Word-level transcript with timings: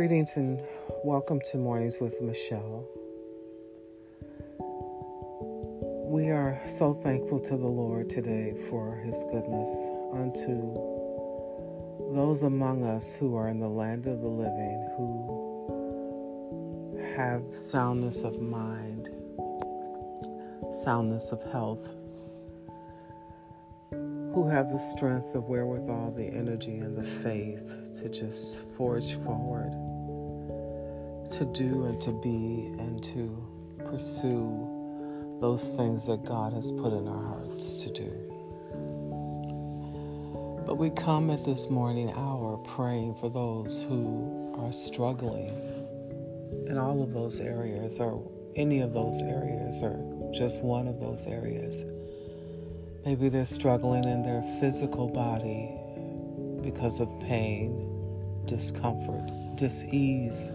Greetings 0.00 0.38
and 0.38 0.62
welcome 1.04 1.42
to 1.50 1.58
Mornings 1.58 2.00
with 2.00 2.22
Michelle. 2.22 2.88
We 6.06 6.30
are 6.30 6.58
so 6.66 6.94
thankful 6.94 7.38
to 7.40 7.58
the 7.58 7.66
Lord 7.66 8.08
today 8.08 8.54
for 8.70 8.96
His 8.96 9.22
goodness 9.24 9.68
unto 10.10 10.72
those 12.14 12.40
among 12.40 12.82
us 12.82 13.14
who 13.14 13.36
are 13.36 13.50
in 13.50 13.60
the 13.60 13.68
land 13.68 14.06
of 14.06 14.22
the 14.22 14.26
living, 14.26 14.88
who 14.96 15.28
have 17.14 17.54
soundness 17.54 18.22
of 18.24 18.40
mind, 18.40 19.10
soundness 20.82 21.30
of 21.30 21.42
health, 21.52 21.94
who 23.90 24.48
have 24.48 24.70
the 24.70 24.78
strength, 24.78 25.34
the 25.34 25.42
wherewithal, 25.42 26.12
the 26.12 26.28
energy, 26.28 26.78
and 26.78 26.96
the 26.96 27.04
faith 27.04 28.00
to 28.00 28.08
just 28.08 28.60
forge 28.78 29.12
forward, 29.16 29.74
to 31.40 31.46
do 31.46 31.86
and 31.86 32.00
to 32.02 32.12
be 32.12 32.66
and 32.78 33.02
to 33.02 33.36
pursue 33.84 34.68
those 35.40 35.76
things 35.76 36.06
that 36.06 36.24
God 36.24 36.52
has 36.52 36.70
put 36.70 36.92
in 36.92 37.08
our 37.08 37.26
hearts 37.26 37.82
to 37.82 37.92
do. 37.92 38.12
But 40.66 40.76
we 40.76 40.90
come 40.90 41.30
at 41.30 41.44
this 41.44 41.68
morning 41.68 42.12
hour 42.12 42.58
praying 42.58 43.16
for 43.16 43.28
those 43.28 43.82
who 43.82 44.54
are 44.58 44.72
struggling 44.72 45.48
in 46.68 46.78
all 46.78 47.02
of 47.02 47.12
those 47.12 47.40
areas, 47.40 47.98
or 47.98 48.30
any 48.54 48.80
of 48.80 48.92
those 48.92 49.20
areas, 49.22 49.82
or 49.82 50.30
just 50.32 50.62
one 50.62 50.86
of 50.86 51.00
those 51.00 51.26
areas 51.26 51.84
Maybe 53.04 53.30
they're 53.30 53.46
struggling 53.46 54.04
in 54.04 54.22
their 54.22 54.42
physical 54.60 55.08
body 55.08 55.70
because 56.62 57.00
of 57.00 57.08
pain, 57.20 58.44
discomfort, 58.44 59.26
disease. 59.56 60.52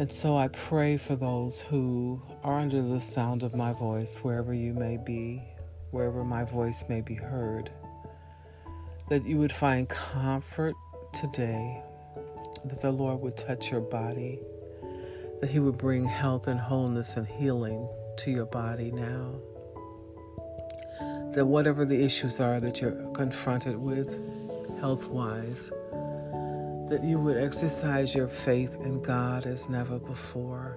And 0.00 0.10
so 0.10 0.34
I 0.34 0.48
pray 0.48 0.96
for 0.96 1.14
those 1.14 1.60
who 1.60 2.22
are 2.42 2.58
under 2.58 2.80
the 2.80 3.02
sound 3.02 3.42
of 3.42 3.54
my 3.54 3.74
voice, 3.74 4.20
wherever 4.22 4.54
you 4.54 4.72
may 4.72 4.96
be, 4.96 5.42
wherever 5.90 6.24
my 6.24 6.42
voice 6.42 6.86
may 6.88 7.02
be 7.02 7.16
heard, 7.16 7.70
that 9.10 9.26
you 9.26 9.36
would 9.36 9.52
find 9.52 9.90
comfort 9.90 10.74
today, 11.12 11.82
that 12.64 12.80
the 12.80 12.90
Lord 12.90 13.20
would 13.20 13.36
touch 13.36 13.70
your 13.70 13.82
body, 13.82 14.40
that 15.42 15.50
He 15.50 15.58
would 15.58 15.76
bring 15.76 16.06
health 16.06 16.46
and 16.46 16.58
wholeness 16.58 17.18
and 17.18 17.26
healing 17.26 17.86
to 18.20 18.30
your 18.30 18.46
body 18.46 18.90
now 18.92 19.34
that 21.34 21.46
whatever 21.46 21.84
the 21.84 22.02
issues 22.02 22.40
are 22.40 22.58
that 22.58 22.80
you're 22.80 23.12
confronted 23.12 23.76
with 23.76 24.18
health 24.80 25.06
wise, 25.06 25.70
that 26.90 27.04
you 27.04 27.20
would 27.20 27.36
exercise 27.36 28.16
your 28.16 28.26
faith 28.26 28.76
in 28.80 29.00
God 29.00 29.46
as 29.46 29.70
never 29.70 30.00
before. 30.00 30.76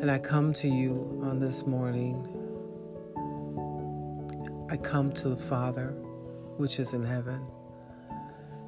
And 0.00 0.10
I 0.10 0.18
come 0.18 0.52
to 0.52 0.68
you 0.68 1.18
on 1.24 1.40
this 1.40 1.66
morning. 1.66 2.28
I 4.70 4.76
come 4.76 5.12
to 5.12 5.30
the 5.30 5.36
Father, 5.36 5.94
which 6.58 6.78
is 6.78 6.92
in 6.92 7.06
heaven, 7.06 7.42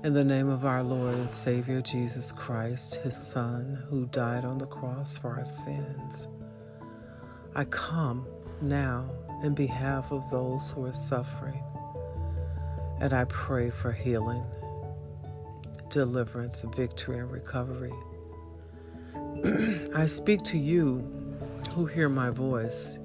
in 0.03 0.15
the 0.15 0.25
name 0.25 0.49
of 0.49 0.65
our 0.65 0.83
Lord 0.83 1.15
and 1.15 1.35
Savior 1.35 1.83
Jesus 1.83 2.33
Christ, 2.33 2.97
his 3.03 3.15
Son, 3.15 3.85
who 3.91 4.07
died 4.07 4.47
on 4.47 4.57
the 4.57 4.67
cross 4.67 5.19
for 5.19 5.37
our 5.37 5.45
sins. 5.45 6.27
I 7.55 7.65
come 7.65 8.27
now 8.63 9.11
in 9.45 9.55
behalf 9.55 10.11
of 10.11 10.31
those 10.31 10.71
who 10.71 10.87
are 10.87 10.93
suffering. 10.93 11.63
And 12.99 13.13
I 13.13 13.25
pray 13.27 13.69
for 13.69 13.93
healing, 13.93 14.47
deliverance, 15.91 16.65
victory, 16.75 17.19
and 17.19 17.31
recovery. 17.31 17.93
I 19.95 20.07
speak 20.07 20.43
to 20.45 20.59
you 20.59 21.07
who 21.71 21.87
hear 21.87 22.09
my 22.09 22.31
voice, 22.31 22.99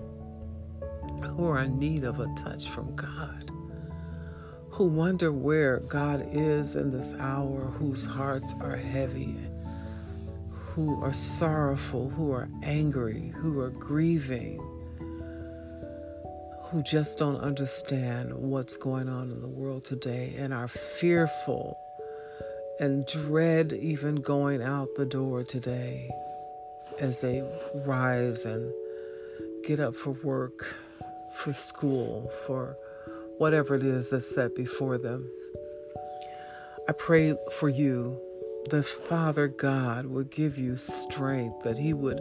who 1.35 1.45
are 1.47 1.63
in 1.63 1.77
need 1.77 2.03
of 2.03 2.19
a 2.19 2.27
touch 2.35 2.69
from 2.69 2.95
God, 2.95 3.51
who 4.69 4.85
wonder 4.85 5.31
where 5.31 5.79
God 5.79 6.25
is 6.31 6.75
in 6.75 6.91
this 6.91 7.13
hour, 7.15 7.65
whose 7.79 8.05
hearts 8.05 8.53
are 8.61 8.77
heavy, 8.77 9.35
who 10.51 11.01
are 11.03 11.13
sorrowful, 11.13 12.09
who 12.09 12.31
are 12.31 12.49
angry, 12.63 13.33
who 13.35 13.59
are 13.59 13.71
grieving 13.71 14.61
who 16.69 16.81
just 16.81 17.19
don't 17.19 17.37
understand 17.37 18.33
what's 18.33 18.75
going 18.75 19.07
on 19.07 19.31
in 19.31 19.39
the 19.41 19.47
world 19.47 19.85
today 19.85 20.33
and 20.37 20.51
are 20.53 20.67
fearful 20.67 21.77
and 22.79 23.05
dread 23.05 23.73
even 23.73 24.15
going 24.15 24.61
out 24.61 24.89
the 24.95 25.05
door 25.05 25.43
today 25.43 26.09
as 26.99 27.21
they 27.21 27.43
rise 27.85 28.45
and 28.45 28.71
get 29.63 29.79
up 29.79 29.95
for 29.95 30.11
work, 30.11 30.75
for 31.33 31.53
school, 31.53 32.29
for 32.45 32.77
whatever 33.37 33.75
it 33.75 33.83
is 33.83 34.09
that's 34.09 34.33
set 34.33 34.55
before 34.55 34.97
them. 34.97 35.29
I 36.87 36.91
pray 36.91 37.35
for 37.53 37.69
you 37.69 38.21
that 38.69 38.85
Father 38.85 39.47
God 39.47 40.05
would 40.07 40.29
give 40.29 40.57
you 40.57 40.75
strength, 40.75 41.63
that 41.63 41.77
He 41.77 41.93
would 41.93 42.19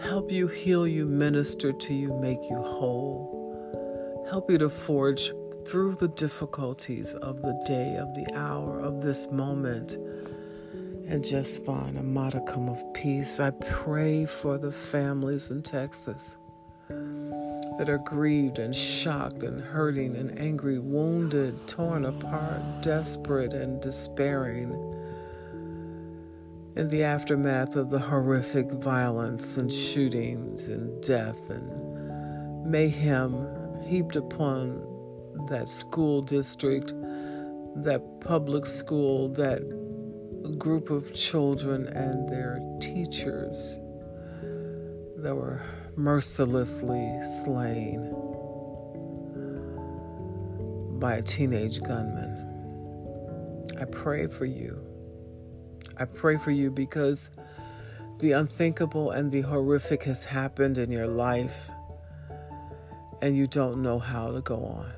help 0.00 0.30
you, 0.30 0.48
heal 0.48 0.86
you, 0.86 1.06
minister 1.06 1.72
to 1.72 1.94
you, 1.94 2.14
make 2.14 2.40
you 2.50 2.62
whole, 2.62 4.26
help 4.30 4.50
you 4.50 4.58
to 4.58 4.70
forge 4.70 5.32
through 5.66 5.94
the 5.96 6.08
difficulties 6.08 7.14
of 7.14 7.40
the 7.42 7.58
day, 7.66 7.96
of 7.96 8.14
the 8.14 8.26
hour, 8.34 8.80
of 8.80 9.02
this 9.02 9.30
moment, 9.30 9.92
and 11.06 11.24
just 11.24 11.64
find 11.64 11.98
a 11.98 12.02
modicum 12.02 12.68
of 12.68 12.82
peace. 12.92 13.40
I 13.40 13.50
pray 13.50 14.26
for 14.26 14.58
the 14.58 14.72
families 14.72 15.50
in 15.50 15.62
Texas 15.62 16.36
that 17.78 17.88
are 17.88 17.98
grieved 17.98 18.58
and 18.58 18.74
shocked 18.74 19.42
and 19.42 19.60
hurting 19.60 20.16
and 20.16 20.38
angry, 20.38 20.78
wounded, 20.78 21.66
torn 21.66 22.04
apart, 22.04 22.82
desperate 22.82 23.52
and 23.52 23.80
despairing 23.80 24.72
in 26.76 26.88
the 26.88 27.04
aftermath 27.04 27.76
of 27.76 27.90
the 27.90 27.98
horrific 27.98 28.70
violence 28.70 29.56
and 29.56 29.72
shootings 29.72 30.68
and 30.68 31.02
death 31.02 31.50
and 31.50 32.70
mayhem 32.70 33.46
heaped 33.86 34.16
upon 34.16 34.93
that 35.48 35.68
school 35.68 36.22
district, 36.22 36.88
that 37.76 38.02
public 38.20 38.66
school, 38.66 39.28
that 39.30 39.62
group 40.58 40.90
of 40.90 41.12
children 41.14 41.86
and 41.88 42.28
their 42.28 42.60
teachers 42.80 43.78
that 45.18 45.34
were 45.34 45.62
mercilessly 45.96 47.18
slain 47.42 48.10
by 50.98 51.16
a 51.16 51.22
teenage 51.22 51.80
gunman. 51.82 52.40
I 53.80 53.84
pray 53.86 54.26
for 54.26 54.44
you 54.44 54.94
I 55.96 56.06
pray 56.06 56.36
for 56.38 56.50
you 56.50 56.70
because 56.72 57.30
the 58.18 58.32
unthinkable 58.32 59.12
and 59.12 59.30
the 59.30 59.42
horrific 59.42 60.02
has 60.04 60.24
happened 60.24 60.76
in 60.76 60.90
your 60.90 61.06
life 61.06 61.70
and 63.22 63.36
you 63.36 63.46
don't 63.46 63.80
know 63.80 64.00
how 64.00 64.32
to 64.32 64.40
go 64.40 64.56
on. 64.56 64.92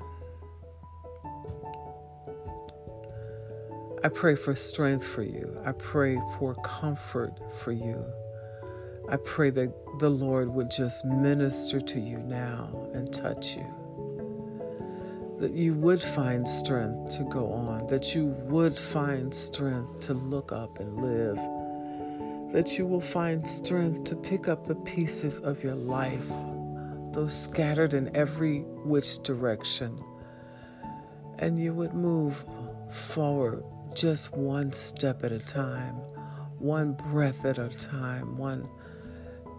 I 4.03 4.09
pray 4.09 4.35
for 4.35 4.55
strength 4.55 5.05
for 5.05 5.23
you. 5.23 5.59
I 5.65 5.71
pray 5.71 6.19
for 6.37 6.55
comfort 6.63 7.33
for 7.59 7.71
you. 7.71 8.05
I 9.09 9.17
pray 9.17 9.49
that 9.51 9.73
the 9.99 10.09
Lord 10.09 10.49
would 10.49 10.69
just 10.69 11.05
minister 11.05 11.79
to 11.79 11.99
you 11.99 12.19
now 12.19 12.89
and 12.93 13.11
touch 13.11 13.55
you 13.55 13.65
that 15.39 15.53
you 15.53 15.73
would 15.75 16.01
find 16.01 16.47
strength 16.47 17.15
to 17.15 17.23
go 17.25 17.51
on, 17.51 17.85
that 17.87 18.15
you 18.15 18.25
would 18.25 18.77
find 18.77 19.33
strength 19.33 19.99
to 19.99 20.13
look 20.13 20.51
up 20.51 20.79
and 20.79 20.99
live, 20.99 21.37
that 22.51 22.77
you 22.77 22.87
will 22.87 23.01
find 23.01 23.45
strength 23.45 24.03
to 24.03 24.15
pick 24.15 24.47
up 24.47 24.65
the 24.65 24.75
pieces 24.75 25.39
of 25.39 25.63
your 25.63 25.75
life, 25.75 26.29
those 27.11 27.39
scattered 27.39 27.93
in 27.93 28.13
every 28.15 28.61
which 28.83 29.21
direction, 29.21 30.03
and 31.37 31.59
you 31.59 31.71
would 31.71 31.93
move 31.93 32.43
forward 32.89 33.63
just 33.97 34.31
one 34.33 34.71
step 34.71 35.23
at 35.23 35.31
a 35.31 35.39
time, 35.39 35.95
one 36.59 36.93
breath 36.93 37.43
at 37.45 37.57
a 37.57 37.69
time, 37.69 38.37
one 38.37 38.69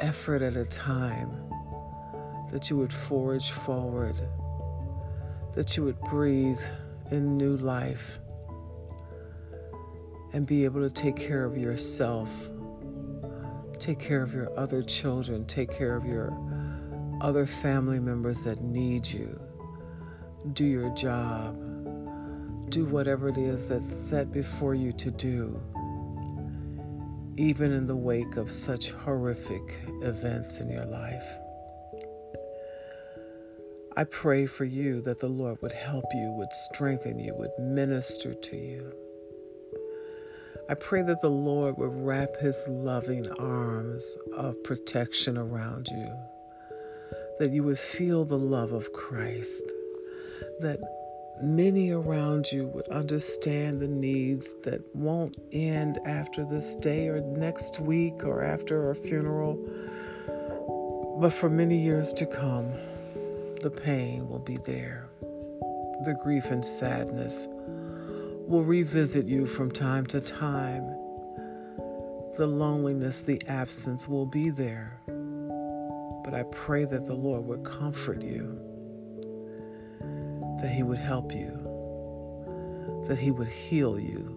effort 0.00 0.40
at 0.40 0.56
a 0.56 0.64
time, 0.64 1.30
that 2.50 2.70
you 2.70 2.76
would 2.76 2.92
forge 2.92 3.50
forward 3.50 4.16
that 5.58 5.76
you 5.76 5.82
would 5.82 6.00
breathe 6.02 6.60
in 7.10 7.36
new 7.36 7.56
life 7.56 8.20
and 10.32 10.46
be 10.46 10.64
able 10.64 10.80
to 10.80 10.90
take 10.90 11.16
care 11.16 11.44
of 11.44 11.58
yourself, 11.58 12.30
take 13.80 13.98
care 13.98 14.22
of 14.22 14.32
your 14.32 14.56
other 14.56 14.84
children, 14.84 15.44
take 15.46 15.68
care 15.70 15.96
of 15.96 16.04
your 16.04 16.32
other 17.20 17.44
family 17.44 17.98
members 17.98 18.44
that 18.44 18.60
need 18.60 19.04
you. 19.04 19.40
Do 20.52 20.64
your 20.64 20.94
job. 20.94 21.67
Do 22.70 22.84
whatever 22.84 23.28
it 23.28 23.38
is 23.38 23.68
that's 23.68 23.94
set 23.94 24.32
before 24.32 24.74
you 24.74 24.92
to 24.92 25.10
do, 25.10 25.60
even 27.36 27.72
in 27.72 27.86
the 27.86 27.96
wake 27.96 28.36
of 28.36 28.50
such 28.50 28.90
horrific 28.92 29.78
events 30.02 30.60
in 30.60 30.70
your 30.70 30.84
life. 30.84 31.38
I 33.96 34.04
pray 34.04 34.46
for 34.46 34.64
you 34.64 35.00
that 35.00 35.18
the 35.18 35.28
Lord 35.28 35.60
would 35.62 35.72
help 35.72 36.04
you, 36.14 36.30
would 36.38 36.52
strengthen 36.52 37.18
you, 37.18 37.34
would 37.34 37.50
minister 37.58 38.34
to 38.34 38.56
you. 38.56 38.92
I 40.70 40.74
pray 40.74 41.02
that 41.02 41.22
the 41.22 41.30
Lord 41.30 41.78
would 41.78 41.92
wrap 41.92 42.36
his 42.36 42.68
loving 42.68 43.26
arms 43.38 44.16
of 44.36 44.62
protection 44.62 45.38
around 45.38 45.88
you, 45.88 46.14
that 47.38 47.50
you 47.50 47.64
would 47.64 47.78
feel 47.78 48.24
the 48.24 48.38
love 48.38 48.72
of 48.72 48.92
Christ, 48.92 49.64
that 50.60 50.78
many 51.42 51.90
around 51.90 52.50
you 52.50 52.66
would 52.68 52.88
understand 52.88 53.80
the 53.80 53.88
needs 53.88 54.56
that 54.62 54.82
won't 54.94 55.36
end 55.52 55.98
after 56.04 56.44
this 56.44 56.76
day 56.76 57.08
or 57.08 57.20
next 57.20 57.80
week 57.80 58.24
or 58.24 58.42
after 58.42 58.90
a 58.90 58.96
funeral, 58.96 59.56
but 61.20 61.32
for 61.32 61.48
many 61.48 61.78
years 61.82 62.12
to 62.14 62.26
come, 62.26 62.72
the 63.62 63.70
pain 63.70 64.28
will 64.28 64.38
be 64.38 64.56
there, 64.58 65.08
the 65.20 66.18
grief 66.22 66.50
and 66.50 66.64
sadness 66.64 67.48
will 67.50 68.64
revisit 68.64 69.26
you 69.26 69.46
from 69.46 69.70
time 69.70 70.06
to 70.06 70.20
time. 70.20 70.86
The 72.36 72.46
loneliness, 72.46 73.22
the 73.22 73.42
absence 73.46 74.08
will 74.08 74.26
be 74.26 74.50
there. 74.50 75.00
But 76.24 76.34
I 76.34 76.44
pray 76.50 76.84
that 76.84 77.04
the 77.04 77.14
Lord 77.14 77.44
would 77.46 77.64
comfort 77.64 78.22
you, 78.22 78.60
that 80.60 80.70
He 80.70 80.82
would 80.82 80.98
help 80.98 81.32
you, 81.32 81.52
that 83.08 83.18
He 83.18 83.30
would 83.30 83.48
heal 83.48 83.98
you, 83.98 84.34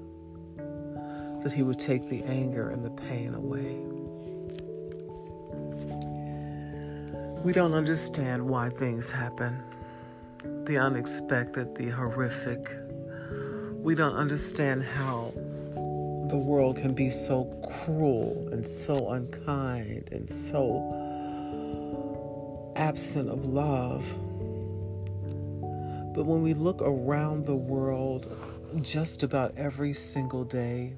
that 1.43 1.53
He 1.53 1.63
would 1.63 1.79
take 1.79 2.09
the 2.09 2.23
anger 2.23 2.69
and 2.69 2.83
the 2.83 2.91
pain 2.91 3.33
away. 3.33 3.77
We 7.43 7.53
don't 7.53 7.73
understand 7.73 8.47
why 8.47 8.69
things 8.69 9.11
happen 9.11 9.63
the 10.65 10.77
unexpected, 10.77 11.75
the 11.75 11.89
horrific, 11.89 12.71
we 13.81 13.95
don't 13.95 14.15
understand 14.15 14.83
how 14.83 15.33
the 16.29 16.37
world 16.37 16.77
can 16.77 16.93
be 16.93 17.09
so 17.09 17.45
cruel 17.83 18.47
and 18.51 18.65
so 18.65 19.09
unkind 19.09 20.09
and 20.11 20.31
so 20.31 20.87
absent 22.75 23.27
of 23.29 23.43
love. 23.45 24.05
But 26.13 26.25
when 26.25 26.41
we 26.41 26.53
look 26.53 26.81
around 26.81 27.45
the 27.45 27.55
world 27.55 28.27
just 28.81 29.23
about 29.23 29.57
every 29.57 29.93
single 29.93 30.43
day, 30.43 30.95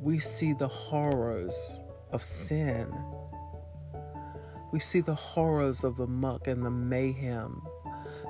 we 0.00 0.18
see 0.18 0.52
the 0.52 0.68
horrors 0.68 1.82
of 2.10 2.22
sin. 2.22 2.92
We 4.72 4.80
see 4.80 5.00
the 5.00 5.14
horrors 5.14 5.84
of 5.84 5.96
the 5.96 6.06
muck 6.06 6.48
and 6.48 6.64
the 6.64 6.70
mayhem 6.70 7.62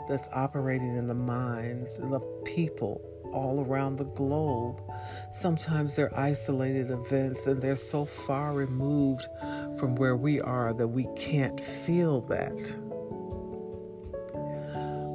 that's 0.08 0.28
operating 0.32 0.96
in 0.96 1.06
the 1.06 1.14
minds 1.14 1.99
and 1.99 2.12
the 2.12 2.20
people 2.44 3.00
all 3.32 3.64
around 3.64 3.96
the 3.96 4.05
globe. 4.05 4.81
Sometimes 5.32 5.96
they're 5.96 6.16
isolated 6.19 6.90
events 6.90 7.46
and 7.46 7.61
they're 7.61 7.76
so 7.76 8.05
far 8.05 8.52
removed 8.52 9.26
from 9.78 9.96
where 9.96 10.16
we 10.16 10.40
are 10.40 10.72
that 10.75 10.88
we 10.88 11.08
can't 11.16 11.58
feel 11.58 12.20
that. 12.22 12.76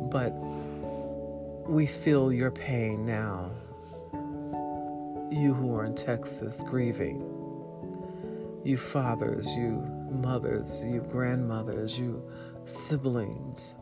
But 0.10 0.32
we 1.70 1.86
feel 1.86 2.32
your 2.32 2.52
pain 2.52 3.06
now. 3.06 3.52
You 5.32 5.54
who 5.54 5.76
are 5.76 5.86
in 5.86 5.96
Texas 5.96 6.64
grieving, 6.64 7.20
you 8.64 8.78
fathers, 8.78 9.48
you 9.56 9.86
mothers, 10.12 10.84
you 10.84 11.02
grandmothers, 11.10 12.00
you 12.00 12.24
siblings, 12.66 13.76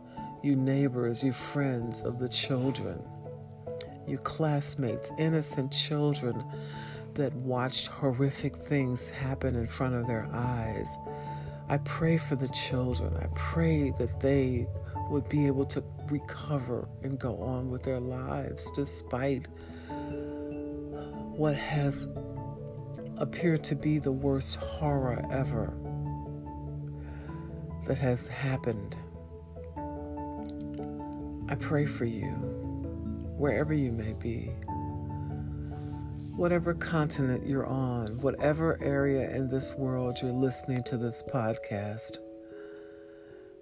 you 0.43 0.55
neighbors, 0.55 1.23
you 1.23 1.31
friends 1.31 2.01
of 2.01 2.19
the 2.19 2.27
children 2.27 3.01
your 4.07 4.19
classmates, 4.19 5.11
innocent 5.17 5.71
children 5.71 6.43
that 7.15 7.33
watched 7.35 7.87
horrific 7.87 8.55
things 8.55 9.09
happen 9.09 9.55
in 9.55 9.67
front 9.67 9.95
of 9.95 10.07
their 10.07 10.27
eyes. 10.31 10.97
I 11.67 11.77
pray 11.79 12.17
for 12.17 12.35
the 12.35 12.47
children. 12.49 13.15
I 13.17 13.27
pray 13.35 13.91
that 13.99 14.21
they 14.21 14.67
would 15.09 15.27
be 15.27 15.45
able 15.45 15.65
to 15.65 15.83
recover 16.11 16.87
and 17.03 17.19
go 17.19 17.37
on 17.37 17.69
with 17.69 17.83
their 17.83 17.99
lives 17.99 18.71
despite 18.71 19.47
what 21.37 21.55
has 21.55 22.07
appeared 23.17 23.63
to 23.63 23.75
be 23.75 23.99
the 23.99 24.11
worst 24.11 24.57
horror 24.57 25.23
ever 25.31 25.73
that 27.87 27.97
has 27.97 28.27
happened. 28.27 28.95
I 31.49 31.55
pray 31.55 31.85
for 31.85 32.05
you 32.05 32.31
wherever 33.37 33.73
you 33.73 33.91
may 33.91 34.13
be, 34.13 34.51
whatever 36.35 36.73
continent 36.73 37.47
you're 37.47 37.65
on, 37.65 38.19
whatever 38.19 38.77
area 38.81 39.29
in 39.35 39.47
this 39.47 39.75
world 39.75 40.17
you're 40.21 40.31
listening 40.31 40.83
to 40.83 40.97
this 40.97 41.23
podcast. 41.23 42.17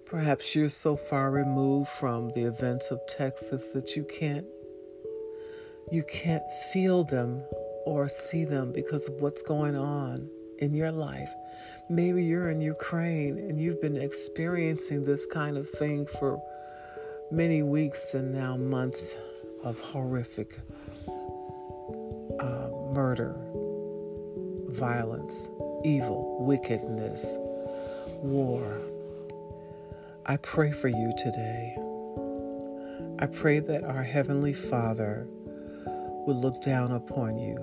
Perhaps 0.06 0.54
you're 0.54 0.68
so 0.68 0.96
far 0.96 1.32
removed 1.32 1.88
from 1.88 2.30
the 2.30 2.44
events 2.44 2.92
of 2.92 3.00
Texas 3.08 3.72
that 3.72 3.96
you 3.96 4.04
can't 4.04 4.46
you 5.90 6.04
can't 6.04 6.42
feel 6.72 7.02
them 7.02 7.42
or 7.84 8.08
see 8.08 8.44
them 8.44 8.72
because 8.72 9.08
of 9.08 9.14
what's 9.14 9.42
going 9.42 9.74
on 9.76 10.28
in 10.58 10.74
your 10.74 10.92
life. 10.92 11.32
Maybe 11.88 12.22
you're 12.24 12.50
in 12.50 12.60
Ukraine 12.60 13.38
and 13.38 13.60
you've 13.60 13.80
been 13.80 13.96
experiencing 13.96 15.04
this 15.04 15.26
kind 15.26 15.56
of 15.56 15.68
thing 15.68 16.06
for 16.06 16.40
many 17.32 17.62
weeks 17.62 18.14
and 18.14 18.32
now 18.32 18.56
months 18.56 19.16
of 19.64 19.80
horrific 19.80 20.58
uh, 22.38 22.68
murder, 22.92 23.36
violence, 24.68 25.48
evil, 25.84 26.44
wickedness, 26.44 27.36
war. 28.22 28.80
I 30.28 30.38
pray 30.38 30.72
for 30.72 30.88
you 30.88 31.12
today. 31.16 31.76
I 33.20 33.26
pray 33.26 33.60
that 33.60 33.84
our 33.84 34.02
Heavenly 34.02 34.54
Father 34.54 35.28
would 36.26 36.36
look 36.36 36.60
down 36.60 36.90
upon 36.90 37.38
you, 37.38 37.56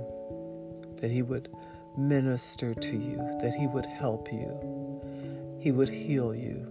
that 1.02 1.12
He 1.12 1.24
would 1.24 1.50
minister 1.98 2.74
to 2.74 2.96
you, 2.96 3.18
that 3.42 3.54
He 3.60 3.68
would 3.68 3.86
help 3.86 4.32
you, 4.32 5.60
He 5.60 5.74
would 5.74 5.90
heal 5.90 6.34
you, 6.34 6.66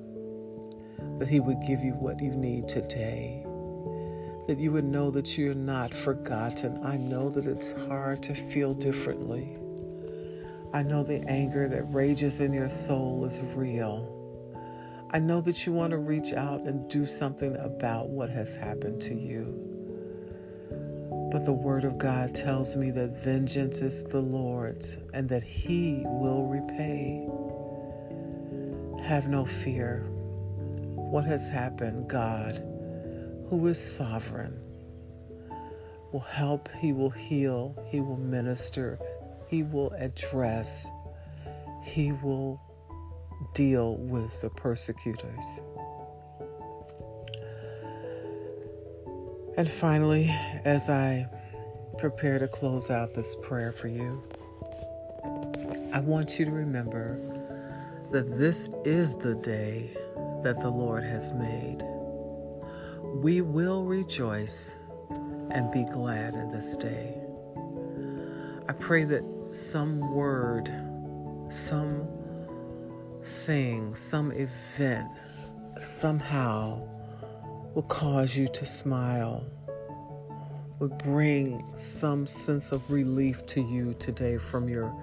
that 1.19 1.29
He 1.29 1.41
would 1.41 1.61
give 1.67 1.85
you 1.85 1.93
what 1.93 2.23
you 2.23 2.31
need 2.31 2.69
today 2.69 3.45
that 4.49 4.59
you 4.59 4.73
would 4.73 4.85
know 4.85 5.09
that 5.09 5.39
you're 5.39 5.55
not 5.55 5.95
forgotten. 5.95 6.85
I 6.85 6.97
know 6.97 7.31
that 7.31 7.47
it's 7.47 7.71
hard 7.87 8.25
to 8.25 8.35
feel 8.35 8.75
differently. 8.75 9.57
I 10.73 10.83
know 10.83 11.05
the 11.05 11.23
anger 11.29 11.69
that 11.69 11.95
rages 11.95 12.41
in 12.41 12.53
your 12.53 12.69
soul 12.69 13.25
is 13.25 13.45
real. 13.55 14.22
I 15.13 15.19
know 15.19 15.41
that 15.43 15.67
you 15.67 15.73
want 15.73 15.91
to 15.91 15.99
reach 15.99 16.33
out 16.33 16.63
and 16.63 16.89
do 16.89 17.05
something 17.05 17.57
about 17.57 18.09
what 18.09 18.31
has 18.31 18.55
happened 18.55 19.01
to 19.03 19.15
you. 19.15 19.59
But 21.31 21.45
the 21.45 21.53
Word 21.53 21.85
of 21.85 21.99
God 21.99 22.35
tells 22.35 22.77
me 22.77 22.91
that 22.93 23.23
vengeance 23.23 23.81
is 23.83 24.05
the 24.05 24.21
Lord's 24.21 24.99
and 25.13 25.29
that 25.29 25.43
He 25.43 26.03
will 26.07 26.47
repay. 26.47 27.29
Have 29.07 29.29
no 29.29 29.45
fear. 29.45 30.07
What 30.95 31.25
has 31.25 31.49
happened, 31.49 32.09
God 32.09 32.67
who 33.53 33.67
is 33.67 33.79
sovereign, 33.79 34.59
will 36.11 36.21
help, 36.21 36.71
He 36.79 36.95
will 36.95 37.11
heal, 37.11 37.77
He 37.91 38.01
will 38.01 38.17
minister, 38.17 38.99
He 39.47 39.63
will 39.63 39.91
address, 39.91 40.89
He 41.83 42.13
will 42.13 42.63
deal 43.55 43.97
with 43.97 44.41
the 44.41 44.51
persecutors. 44.51 45.61
And 49.57 49.69
finally, 49.69 50.29
as 50.65 50.89
I 50.89 51.29
prepare 51.99 52.39
to 52.39 52.49
close 52.49 52.91
out 52.91 53.15
this 53.15 53.37
prayer 53.43 53.73
for 53.73 53.89
you, 53.89 54.23
I 55.93 56.01
want 56.01 56.39
you 56.39 56.47
to 56.47 56.51
remember 56.51 57.19
that 58.11 58.39
this 58.39 58.69
is 58.85 59.17
the 59.17 59.35
day 59.35 59.91
that 60.43 60.61
the 60.61 60.71
Lord 60.71 61.05
has 61.05 61.33
made. 61.33 61.83
We 63.23 63.43
will 63.43 63.85
rejoice 63.85 64.75
and 65.51 65.71
be 65.71 65.85
glad 65.85 66.35
in 66.35 66.49
this 66.49 66.77
day. 66.77 67.19
I 68.69 68.73
pray 68.73 69.05
that 69.05 69.51
some 69.53 70.15
word, 70.15 70.73
some 71.51 72.09
thing, 73.25 73.95
some 73.95 74.33
event 74.33 75.09
somehow 75.79 76.81
will 77.75 77.83
cause 77.85 78.37
you 78.37 78.49
to 78.49 78.67
smile, 78.67 79.45
would 80.79 80.97
bring 80.99 81.65
some 81.77 82.27
sense 82.27 82.73
of 82.73 82.91
relief 82.91 83.45
to 83.47 83.61
you 83.61 83.95
today 83.95 84.37
from 84.37 84.69
your 84.69 84.95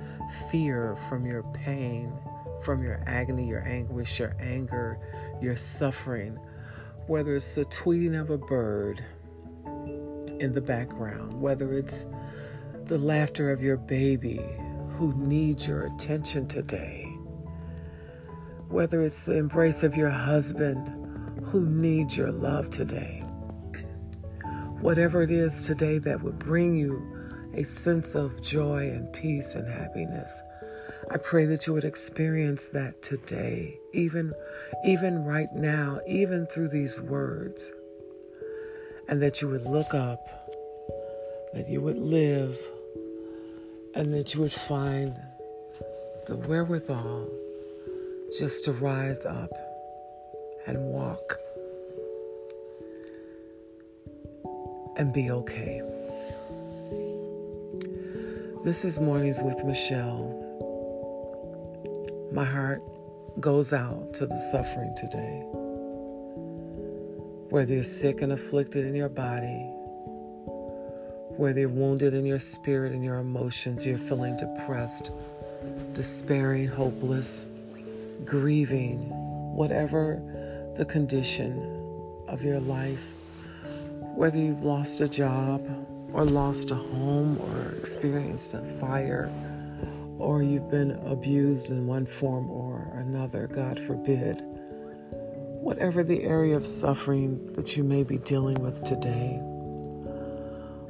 fear, 0.52 0.96
from 1.08 1.26
your 1.26 1.44
pain, 1.54 2.14
from 2.62 2.84
your 2.84 3.02
agony, 3.08 3.48
your 3.48 3.68
anguish, 3.68 4.20
your 4.20 4.36
anger, 4.40 5.00
your 5.42 5.56
suffering. 5.56 6.38
Whether 7.08 7.36
it's 7.36 7.56
the 7.56 7.66
tweeting 7.66 8.20
of 8.20 8.30
a 8.30 8.38
bird 8.38 9.04
in 10.40 10.54
the 10.54 10.62
background, 10.62 11.34
whether 11.42 11.74
it's 11.74 12.06
the 12.86 12.98
laughter 12.98 13.52
of 13.52 13.64
your 13.64 13.78
baby 13.78 14.42
who 14.92 15.14
needs 15.16 15.68
your 15.68 15.86
attention 15.86 16.48
today, 16.48 17.09
whether 18.70 19.02
it's 19.02 19.26
the 19.26 19.38
embrace 19.38 19.84
of 19.84 19.98
your 19.98 20.10
husband 20.10 20.88
who 21.44 21.66
needs 21.68 22.16
your 22.16 22.32
love 22.32 22.70
today 22.70 23.24
whatever 24.82 25.22
it 25.22 25.32
is 25.32 25.66
today 25.66 25.98
that 25.98 26.22
would 26.24 26.40
bring 26.40 26.74
you 26.74 27.02
a 27.54 27.64
sense 27.64 28.16
of 28.16 28.42
joy 28.42 28.88
and 28.90 29.12
peace 29.12 29.56
and 29.56 29.68
happiness. 29.68 30.42
I 31.12 31.18
pray 31.18 31.46
that 31.46 31.68
you 31.68 31.74
would 31.74 31.84
experience 31.84 32.70
that 32.70 33.02
today, 33.02 33.78
even 33.94 34.34
even 34.86 35.26
right 35.26 35.52
now, 35.54 36.00
even 36.08 36.46
through 36.46 36.70
these 36.70 37.02
words. 37.02 37.74
And 39.08 39.22
that 39.24 39.42
you 39.42 39.50
would 39.50 39.64
look 39.64 39.96
up, 39.96 40.20
that 41.54 41.68
you 41.68 41.82
would 41.82 41.98
live, 41.98 42.60
and 43.96 44.14
that 44.14 44.36
you 44.36 44.42
would 44.42 44.54
find 44.54 45.20
the 46.28 46.36
wherewithal 46.36 47.28
just 48.38 48.64
to 48.66 48.72
rise 48.72 49.26
up 49.26 49.50
and 50.68 50.78
walk 50.80 51.38
and 54.98 55.12
be 55.12 55.32
okay. 55.32 55.82
This 58.64 58.86
is 58.86 59.00
Mornings 59.00 59.42
with 59.42 59.64
Michelle. 59.66 60.36
My 62.32 62.46
heart 62.46 62.84
goes 63.40 63.74
out 63.74 64.14
to 64.16 64.28
the 64.28 64.40
suffering 64.52 64.94
today. 64.96 65.42
Whether 67.50 67.74
you're 67.74 67.84
sick 67.84 68.22
and 68.22 68.32
afflicted 68.32 68.86
in 68.86 68.94
your 68.94 69.10
body, 69.10 69.66
whether 71.36 71.62
you're 71.62 71.70
wounded 71.70 72.14
in 72.14 72.28
your 72.28 72.40
spirit 72.40 72.92
and 72.92 73.04
your 73.04 73.18
emotions, 73.18 73.88
you're 73.88 73.98
feeling 73.98 74.38
depressed, 74.38 75.12
despairing, 75.94 76.68
hopeless, 76.68 77.46
grieving, 78.26 79.10
whatever 79.56 80.22
the 80.76 80.86
condition 80.86 81.64
of 82.28 82.44
your 82.44 82.60
life 82.60 83.14
whether 84.20 84.38
you've 84.38 84.66
lost 84.66 85.00
a 85.00 85.08
job 85.08 85.66
or 86.12 86.26
lost 86.26 86.72
a 86.72 86.76
home 86.76 87.40
or 87.40 87.74
experienced 87.78 88.54
a 88.54 88.60
fire 88.60 89.32
or 90.18 90.44
you've 90.44 90.70
been 90.70 90.92
abused 91.06 91.72
in 91.72 91.88
one 91.88 92.06
form 92.06 92.50
or 92.50 92.92
another, 92.96 93.48
God 93.48 93.80
forbid. 93.80 94.42
Whatever 95.62 96.04
the 96.04 96.22
area 96.24 96.58
of 96.58 96.68
suffering 96.68 97.48
that 97.54 97.78
you 97.78 97.86
may 97.86 98.04
be 98.04 98.18
dealing 98.18 98.60
with 98.60 98.84
today, 98.84 99.40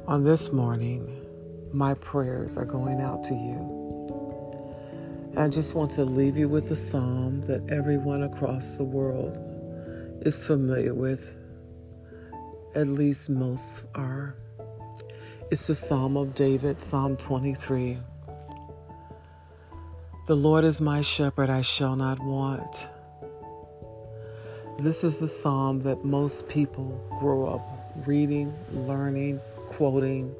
on 0.08 0.24
this 0.24 0.50
morning, 0.50 1.24
my 1.72 1.94
prayers 1.94 2.58
are 2.58 2.64
going 2.64 3.00
out 3.00 3.22
to 3.22 3.34
you. 3.34 3.79
I 5.36 5.46
just 5.46 5.76
want 5.76 5.92
to 5.92 6.04
leave 6.04 6.36
you 6.36 6.48
with 6.48 6.72
a 6.72 6.76
psalm 6.76 7.42
that 7.42 7.70
everyone 7.70 8.24
across 8.24 8.76
the 8.76 8.84
world 8.84 9.38
is 10.26 10.44
familiar 10.44 10.92
with 10.92 11.36
at 12.74 12.88
least 12.88 13.30
most 13.30 13.86
are. 13.94 14.34
It's 15.52 15.68
the 15.68 15.76
Psalm 15.76 16.16
of 16.16 16.34
David, 16.34 16.82
Psalm 16.82 17.16
23. 17.16 17.98
The 20.26 20.34
Lord 20.34 20.64
is 20.64 20.80
my 20.80 21.00
shepherd, 21.00 21.48
I 21.48 21.60
shall 21.60 21.94
not 21.94 22.18
want. 22.18 22.88
This 24.80 25.04
is 25.04 25.20
the 25.20 25.28
psalm 25.28 25.78
that 25.80 26.04
most 26.04 26.48
people 26.48 27.00
grow 27.20 27.46
up 27.46 28.04
reading, 28.04 28.52
learning, 28.72 29.40
quoting, 29.66 30.34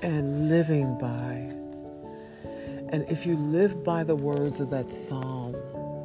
and 0.00 0.48
living 0.48 0.96
by. 0.96 1.65
And 2.90 3.08
if 3.08 3.26
you 3.26 3.36
live 3.36 3.82
by 3.82 4.04
the 4.04 4.14
words 4.14 4.60
of 4.60 4.70
that 4.70 4.92
psalm 4.92 5.56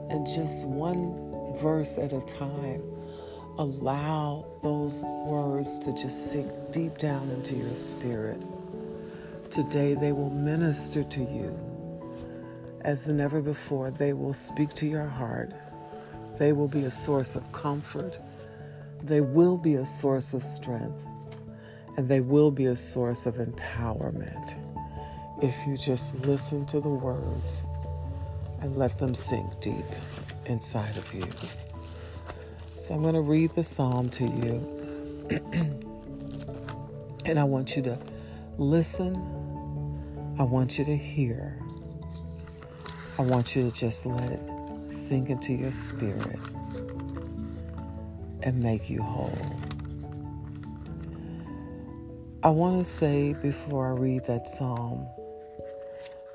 and 0.09 0.25
just 0.25 0.65
one 0.65 1.13
verse 1.61 1.99
at 1.99 2.11
a 2.11 2.21
time, 2.21 2.81
allow 3.59 4.45
those 4.63 5.03
words 5.03 5.77
to 5.79 5.93
just 5.93 6.31
sink 6.31 6.51
deep 6.71 6.97
down 6.97 7.29
into 7.29 7.55
your 7.55 7.75
spirit. 7.75 8.41
Today, 9.51 9.93
they 9.93 10.11
will 10.11 10.31
minister 10.31 11.03
to 11.03 11.19
you 11.19 11.59
as 12.81 13.07
never 13.07 13.41
before. 13.41 13.91
They 13.91 14.13
will 14.13 14.33
speak 14.33 14.69
to 14.69 14.87
your 14.87 15.07
heart. 15.07 15.53
They 16.39 16.51
will 16.51 16.67
be 16.67 16.85
a 16.85 16.91
source 16.91 17.35
of 17.35 17.51
comfort. 17.51 18.17
They 19.03 19.21
will 19.21 19.57
be 19.57 19.75
a 19.75 19.85
source 19.85 20.33
of 20.33 20.41
strength. 20.41 21.05
And 21.97 22.09
they 22.09 22.21
will 22.21 22.49
be 22.49 22.65
a 22.65 22.75
source 22.75 23.27
of 23.27 23.35
empowerment 23.35 24.57
if 25.41 25.65
you 25.65 25.75
just 25.75 26.23
listen 26.25 26.65
to 26.67 26.79
the 26.79 26.89
words 26.89 27.63
and 28.61 28.77
let 28.77 28.97
them 28.99 29.15
sink 29.15 29.59
deep 29.59 29.85
inside 30.45 30.95
of 30.97 31.13
you. 31.13 31.25
So 32.75 32.93
I'm 32.93 33.01
going 33.01 33.15
to 33.15 33.21
read 33.21 33.51
the 33.53 33.63
psalm 33.63 34.09
to 34.09 34.23
you. 34.25 35.41
and 37.25 37.39
I 37.39 37.43
want 37.43 37.75
you 37.75 37.81
to 37.83 37.97
listen. 38.57 39.15
I 40.37 40.43
want 40.43 40.77
you 40.77 40.85
to 40.85 40.95
hear. 40.95 41.57
I 43.17 43.23
want 43.23 43.55
you 43.55 43.63
to 43.63 43.71
just 43.75 44.05
let 44.05 44.31
it 44.31 44.41
sink 44.89 45.29
into 45.29 45.53
your 45.53 45.71
spirit 45.71 46.39
and 48.43 48.61
make 48.61 48.89
you 48.89 49.01
whole. 49.01 49.37
I 52.43 52.49
want 52.49 52.83
to 52.83 52.89
say 52.89 53.33
before 53.33 53.89
I 53.89 53.99
read 53.99 54.25
that 54.25 54.47
psalm 54.47 55.07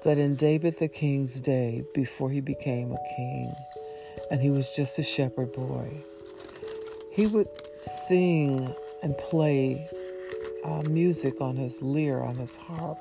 that 0.06 0.18
in 0.18 0.36
David 0.36 0.74
the 0.74 0.86
king's 0.86 1.40
day, 1.40 1.82
before 1.92 2.30
he 2.30 2.40
became 2.40 2.92
a 2.92 3.16
king, 3.16 3.52
and 4.30 4.40
he 4.40 4.50
was 4.50 4.72
just 4.76 5.00
a 5.00 5.02
shepherd 5.02 5.52
boy, 5.52 6.00
he 7.10 7.26
would 7.26 7.48
sing 7.80 8.72
and 9.02 9.18
play 9.18 9.90
uh, 10.64 10.82
music 10.82 11.40
on 11.40 11.56
his 11.56 11.82
lyre, 11.82 12.22
on 12.22 12.36
his 12.36 12.54
harp, 12.56 12.98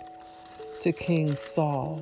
to 0.81 0.91
King 0.91 1.35
Saul. 1.35 2.01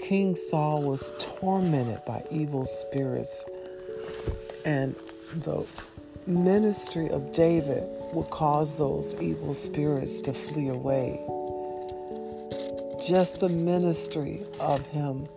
King 0.00 0.34
Saul 0.34 0.82
was 0.82 1.12
tormented 1.18 2.02
by 2.06 2.24
evil 2.30 2.64
spirits, 2.64 3.44
and 4.64 4.94
the 5.34 5.66
ministry 6.26 7.10
of 7.10 7.30
David 7.34 7.84
would 8.14 8.30
cause 8.30 8.78
those 8.78 9.14
evil 9.20 9.52
spirits 9.52 10.22
to 10.22 10.32
flee 10.32 10.68
away. 10.68 11.20
Just 13.06 13.38
the 13.38 13.48
ministry 13.48 14.42
of 14.58 14.84
him 14.86 15.28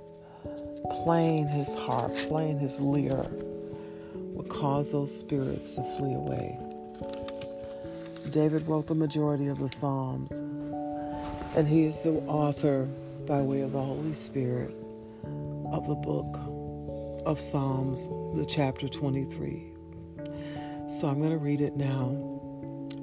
playing 1.04 1.48
his 1.48 1.76
harp, 1.76 2.16
playing 2.16 2.58
his 2.58 2.82
lyre 2.82 3.30
would 4.14 4.50
cause 4.50 4.92
those 4.92 5.16
spirits 5.16 5.76
to 5.76 5.84
flee 5.84 6.16
away. 6.16 6.58
David 8.32 8.66
wrote 8.68 8.88
the 8.88 8.96
majority 8.96 9.50
of 9.50 9.60
the 9.60 9.70
Psalms, 9.70 10.40
and 11.56 11.68
he 11.68 11.86
is 11.86 12.02
the 12.02 12.14
author, 12.22 12.86
by 13.28 13.40
way 13.42 13.62
of 13.62 13.74
the 13.74 13.84
Holy 13.84 14.16
Spirit, 14.16 14.74
of 15.72 15.86
the 15.86 15.94
book 15.94 16.40
of 17.28 17.40
Psalms, 17.40 18.08
the 18.36 18.46
chapter 18.46 18.88
23. 18.88 19.72
So 20.88 21.08
I'm 21.08 21.20
going 21.20 21.30
to 21.30 21.38
read 21.38 21.62
it 21.62 21.78
now, 21.78 22.08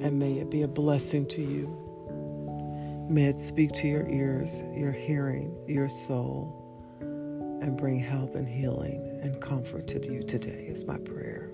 and 0.00 0.18
may 0.18 0.38
it 0.38 0.50
be 0.50 0.62
a 0.62 0.68
blessing 0.68 1.24
to 1.28 1.40
you. 1.40 1.85
May 3.08 3.26
it 3.26 3.38
speak 3.38 3.72
to 3.72 3.88
your 3.88 4.08
ears, 4.08 4.62
your 4.74 4.92
hearing, 4.92 5.56
your 5.66 5.88
soul 5.88 6.66
and 7.66 7.76
bring 7.76 7.98
health 7.98 8.34
and 8.34 8.48
healing 8.48 9.20
and 9.22 9.40
comfort 9.40 9.86
to 9.88 10.12
you 10.12 10.22
today, 10.22 10.66
is 10.68 10.84
my 10.86 10.98
prayer. 10.98 11.50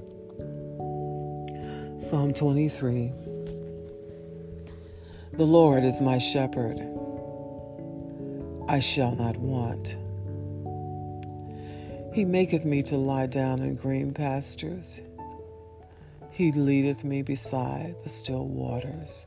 Psalm 1.99 2.33
23 2.35 3.13
The 5.35 5.45
Lord 5.45 5.85
is 5.85 6.01
my 6.01 6.19
shepherd, 6.19 6.79
I 8.69 8.79
shall 8.79 9.15
not 9.15 9.37
want. 9.37 9.97
He 12.15 12.25
maketh 12.25 12.65
me 12.65 12.83
to 12.85 12.97
lie 12.97 13.27
down 13.27 13.61
in 13.61 13.77
green 13.77 14.13
pastures. 14.13 15.01
He 16.31 16.53
leadeth 16.53 17.05
me 17.05 17.23
beside 17.23 17.95
the 18.05 18.11
still 18.11 18.47
waters. 18.47 19.27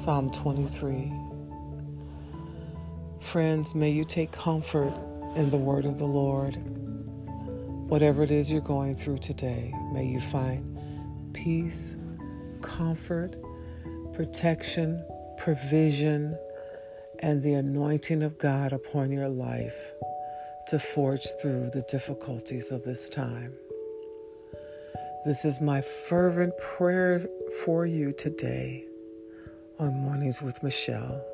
Psalm 0.00 0.30
23. 0.30 1.12
Friends, 3.20 3.74
may 3.74 3.90
you 3.90 4.02
take 4.02 4.32
comfort 4.32 4.94
in 5.36 5.50
the 5.50 5.58
word 5.58 5.84
of 5.84 5.98
the 5.98 6.06
Lord. 6.06 6.56
Whatever 7.90 8.22
it 8.22 8.30
is 8.30 8.50
you're 8.50 8.62
going 8.62 8.94
through 8.94 9.18
today, 9.18 9.74
may 9.92 10.06
you 10.06 10.18
find 10.18 11.34
peace, 11.34 11.98
comfort, 12.62 13.36
protection, 14.14 15.04
provision, 15.36 16.34
and 17.18 17.42
the 17.42 17.52
anointing 17.52 18.22
of 18.22 18.38
God 18.38 18.72
upon 18.72 19.12
your 19.12 19.28
life 19.28 19.92
to 20.68 20.78
forge 20.78 21.26
through 21.42 21.72
the 21.74 21.84
difficulties 21.90 22.70
of 22.70 22.84
this 22.84 23.10
time. 23.10 23.52
This 25.26 25.44
is 25.44 25.60
my 25.60 25.82
fervent 25.82 26.54
prayer 26.56 27.20
for 27.66 27.84
you 27.84 28.14
today 28.14 28.86
on 29.80 29.98
Mornings 29.98 30.42
with 30.42 30.62
Michelle. 30.62 31.24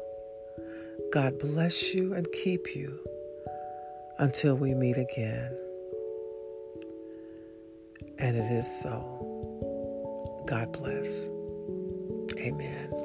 God 1.12 1.36
bless 1.40 1.92
you 1.92 2.14
and 2.14 2.30
keep 2.30 2.76
you 2.76 2.96
until 4.20 4.54
we 4.54 4.72
meet 4.72 4.96
again. 4.96 5.52
And 8.20 8.36
it 8.36 8.52
is 8.52 8.82
so. 8.82 10.44
God 10.46 10.70
bless. 10.72 11.28
Amen. 12.38 12.95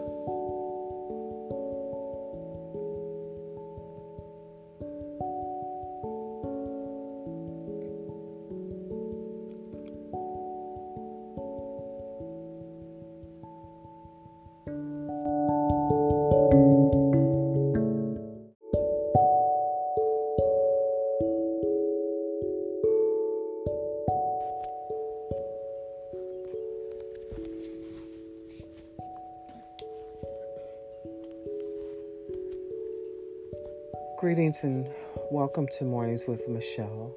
Greetings 34.33 34.63
and 34.63 34.87
welcome 35.29 35.67
to 35.77 35.83
Mornings 35.83 36.25
with 36.25 36.47
Michelle. 36.47 37.13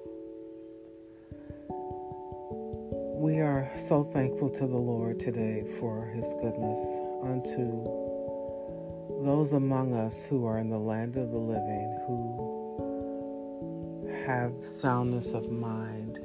We 3.20 3.38
are 3.38 3.70
so 3.76 4.02
thankful 4.02 4.50
to 4.50 4.66
the 4.66 4.76
Lord 4.76 5.20
today 5.20 5.62
for 5.78 6.06
His 6.06 6.34
goodness 6.42 6.98
unto 7.22 7.84
those 9.24 9.52
among 9.52 9.94
us 9.94 10.24
who 10.24 10.44
are 10.44 10.58
in 10.58 10.70
the 10.70 10.76
land 10.76 11.14
of 11.14 11.30
the 11.30 11.38
living, 11.38 12.00
who 12.08 14.10
have 14.26 14.52
soundness 14.60 15.34
of 15.34 15.48
mind, 15.48 16.18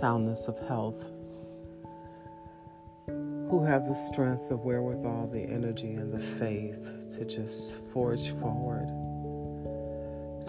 soundness 0.00 0.48
of 0.48 0.58
health, 0.66 1.10
who 3.06 3.62
have 3.66 3.86
the 3.86 3.94
strength, 3.94 4.48
the 4.48 4.56
wherewithal, 4.56 5.26
the 5.26 5.42
energy, 5.42 5.92
and 5.92 6.10
the 6.10 6.18
faith 6.18 7.14
to 7.18 7.26
just 7.26 7.76
forge 7.92 8.30
forward, 8.30 8.88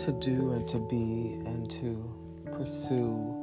to 0.05 0.11
do 0.11 0.51
and 0.53 0.67
to 0.67 0.79
be 0.79 1.41
and 1.45 1.69
to 1.69 2.03
pursue 2.51 3.37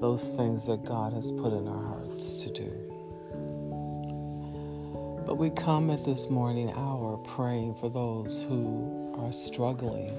those 0.00 0.36
things 0.36 0.66
that 0.66 0.84
God 0.84 1.12
has 1.12 1.30
put 1.32 1.52
in 1.52 1.68
our 1.68 1.86
hearts 1.86 2.42
to 2.42 2.50
do. 2.52 2.70
But 5.24 5.38
we 5.38 5.50
come 5.50 5.90
at 5.90 6.04
this 6.04 6.28
morning 6.28 6.70
hour 6.72 7.16
praying 7.18 7.76
for 7.76 7.88
those 7.88 8.42
who 8.42 9.14
are 9.18 9.32
struggling 9.32 10.12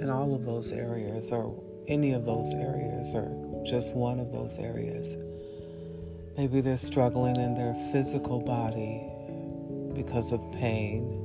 in 0.00 0.10
all 0.10 0.34
of 0.34 0.44
those 0.44 0.72
areas, 0.72 1.32
or 1.32 1.54
any 1.88 2.12
of 2.12 2.26
those 2.26 2.52
areas, 2.54 3.14
or 3.14 3.62
just 3.64 3.94
one 3.96 4.18
of 4.20 4.32
those 4.32 4.58
areas. 4.58 5.16
Maybe 6.36 6.60
they're 6.60 6.76
struggling 6.76 7.36
in 7.36 7.54
their 7.54 7.74
physical 7.92 8.40
body 8.40 9.02
because 9.94 10.32
of 10.32 10.40
pain, 10.52 11.22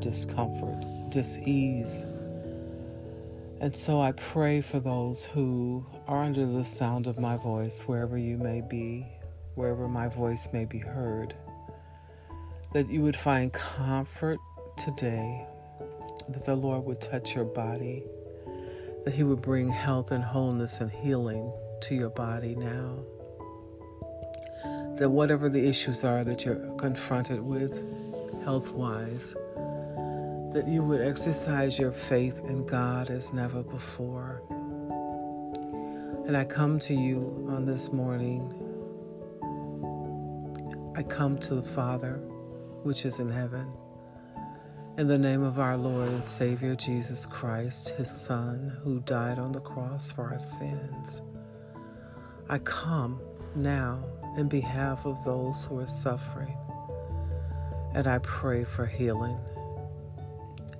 discomfort, 0.00 0.84
dis-ease. 1.10 2.04
And 3.60 3.74
so 3.74 4.00
I 4.00 4.12
pray 4.12 4.60
for 4.60 4.78
those 4.78 5.24
who 5.24 5.84
are 6.06 6.22
under 6.22 6.46
the 6.46 6.64
sound 6.64 7.06
of 7.06 7.18
my 7.18 7.36
voice, 7.36 7.82
wherever 7.82 8.16
you 8.16 8.36
may 8.36 8.60
be, 8.60 9.06
wherever 9.56 9.88
my 9.88 10.08
voice 10.08 10.48
may 10.52 10.64
be 10.64 10.78
heard, 10.78 11.34
that 12.72 12.88
you 12.88 13.02
would 13.02 13.16
find 13.16 13.52
comfort 13.52 14.38
today, 14.76 15.44
that 16.28 16.46
the 16.46 16.54
Lord 16.54 16.84
would 16.84 17.00
touch 17.00 17.34
your 17.34 17.46
body, 17.46 18.04
that 19.04 19.14
He 19.14 19.24
would 19.24 19.42
bring 19.42 19.68
health 19.68 20.12
and 20.12 20.22
wholeness 20.22 20.80
and 20.80 20.90
healing 20.90 21.52
to 21.82 21.94
your 21.94 22.10
body 22.10 22.54
now 22.54 22.98
that 24.98 25.08
whatever 25.08 25.48
the 25.48 25.68
issues 25.68 26.02
are 26.02 26.24
that 26.24 26.44
you're 26.44 26.56
confronted 26.76 27.40
with 27.40 27.84
health 28.42 28.72
wise, 28.72 29.36
that 30.52 30.66
you 30.66 30.82
would 30.82 31.00
exercise 31.00 31.78
your 31.78 31.92
faith 31.92 32.40
in 32.46 32.64
God 32.64 33.10
as 33.10 33.32
never 33.32 33.62
before. 33.62 34.42
And 36.26 36.36
I 36.36 36.44
come 36.44 36.78
to 36.80 36.94
you 36.94 37.46
on 37.48 37.66
this 37.66 37.92
morning. 37.92 38.54
I 40.96 41.02
come 41.02 41.38
to 41.38 41.54
the 41.54 41.62
Father, 41.62 42.14
which 42.82 43.04
is 43.04 43.18
in 43.18 43.30
heaven. 43.30 43.72
In 44.96 45.06
the 45.06 45.18
name 45.18 45.42
of 45.42 45.60
our 45.60 45.76
Lord 45.76 46.08
and 46.08 46.26
Savior 46.26 46.74
Jesus 46.74 47.24
Christ, 47.24 47.90
his 47.90 48.10
Son, 48.10 48.76
who 48.82 49.00
died 49.00 49.38
on 49.38 49.52
the 49.52 49.60
cross 49.60 50.10
for 50.10 50.24
our 50.24 50.38
sins, 50.38 51.22
I 52.48 52.58
come 52.58 53.20
now 53.54 54.02
in 54.36 54.48
behalf 54.48 55.06
of 55.06 55.22
those 55.24 55.64
who 55.64 55.78
are 55.78 55.86
suffering. 55.86 56.56
And 57.94 58.06
I 58.06 58.18
pray 58.18 58.64
for 58.64 58.86
healing, 58.86 59.38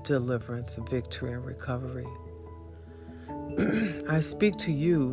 deliverance, 0.09 0.77
victory, 0.89 1.35
and 1.35 1.45
recovery. 1.45 2.07
I 4.09 4.21
speak 4.21 4.57
to 4.57 4.73
you 4.73 5.13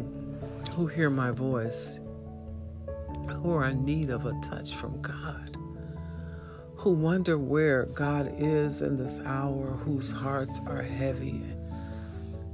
who 0.72 0.88
hear 0.88 1.10
my 1.10 1.32
voice, 1.32 2.00
who 3.42 3.52
are 3.52 3.66
in 3.66 3.84
need 3.84 4.10
of 4.10 4.26
a 4.26 4.32
touch 4.40 4.74
from 4.74 5.02
God, 5.02 5.58
who 6.78 6.92
wonder 6.92 7.38
where 7.38 7.88
God 7.88 8.34
is 8.38 8.82
in 8.82 8.96
this 8.96 9.20
hour, 9.26 9.72
whose 9.84 10.14
hearts 10.14 10.62
are 10.66 10.82
heavy, 10.82 11.44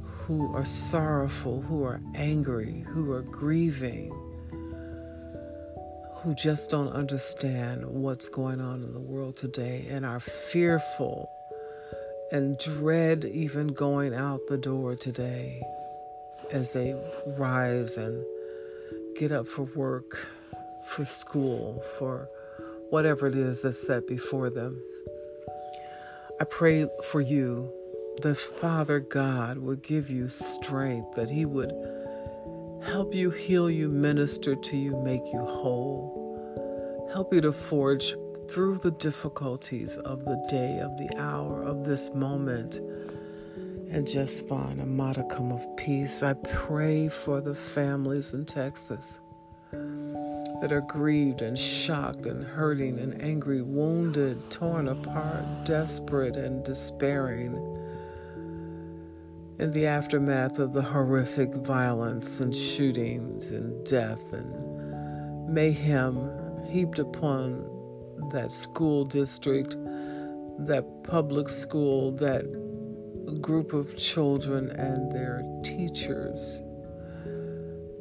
who 0.01 0.51
are 0.56 0.65
sorrowful, 0.65 1.62
who 1.62 1.84
are 1.84 2.01
angry, 2.15 2.84
who 2.89 3.12
are 3.12 3.21
grieving 3.21 4.17
who 6.23 6.36
just 6.36 6.69
don't 6.69 6.89
understand 6.89 7.84
what's 7.84 8.30
going 8.30 8.62
on 8.62 8.84
in 8.84 8.93
the 8.93 8.99
world 8.99 9.36
today 9.36 9.88
and 9.89 10.06
are 10.06 10.19
fearful 10.19 11.27
and 12.32 12.58
dread 12.58 13.26
even 13.26 13.67
going 13.67 14.13
out 14.13 14.48
the 14.48 14.58
door 14.58 14.96
today 14.96 15.62
as 16.54 16.74
they 16.74 16.96
rise 17.38 17.98
and 17.98 18.26
get 19.17 19.32
up 19.32 19.48
for 19.48 19.63
work, 19.63 20.28
for 20.86 21.04
school, 21.04 21.82
for 21.98 22.30
whatever 22.89 23.28
it 23.28 23.36
is 23.36 23.63
that's 23.63 23.86
set 23.86 24.08
before 24.08 24.50
them. 24.50 24.82
I 26.39 26.46
pray 26.46 26.88
for 27.04 27.22
you 27.22 27.72
that 28.22 28.38
Father 28.38 29.00
God 29.00 29.58
would 29.58 29.82
give 29.82 30.10
you 30.10 30.28
strength, 30.28 31.15
that 31.15 31.30
He 31.30 31.46
would 31.46 31.72
help 32.84 33.13
you, 33.13 33.30
heal 33.30 33.70
you, 33.70 33.89
minister 33.89 34.56
to 34.56 34.78
you, 34.78 34.96
make 34.98 35.26
you 35.34 35.46
whole. 35.46 37.10
Help 37.12 37.34
you 37.34 37.41
to 37.41 37.52
forge 37.52 38.15
through 38.51 38.77
the 38.77 38.91
difficulties 38.91 39.95
of 39.95 40.25
the 40.25 40.35
day, 40.49 40.79
of 40.79 40.97
the 40.97 41.09
hour, 41.17 41.63
of 41.63 41.85
this 41.85 42.13
moment, 42.13 42.75
and 43.89 44.05
just 44.05 44.45
find 44.49 44.81
a 44.81 44.85
modicum 44.85 45.53
of 45.53 45.65
peace. 45.77 46.21
I 46.21 46.33
pray 46.33 47.07
for 47.07 47.39
the 47.39 47.55
families 47.55 48.33
in 48.33 48.45
Texas 48.45 49.21
that 49.71 50.71
are 50.73 50.81
grieved 50.81 51.41
and 51.41 51.57
shocked 51.57 52.25
and 52.25 52.43
hurting 52.43 52.99
and 52.99 53.21
angry, 53.21 53.61
wounded, 53.61 54.51
torn 54.51 54.89
apart, 54.89 55.45
desperate 55.63 56.35
and 56.35 56.61
despairing 56.65 57.55
in 59.59 59.71
the 59.71 59.87
aftermath 59.87 60.59
of 60.59 60.73
the 60.73 60.81
horrific 60.81 61.53
violence 61.55 62.41
and 62.41 62.53
shootings 62.53 63.51
and 63.51 63.85
death 63.85 64.33
and 64.33 65.47
mayhem 65.47 66.29
heaped 66.69 66.99
upon 66.99 67.81
that 68.29 68.51
school 68.51 69.05
district, 69.05 69.75
that 70.60 70.86
public 71.03 71.49
school, 71.49 72.12
that 72.13 72.45
group 73.41 73.73
of 73.73 73.97
children 73.97 74.69
and 74.71 75.12
their 75.12 75.43
teachers 75.63 76.62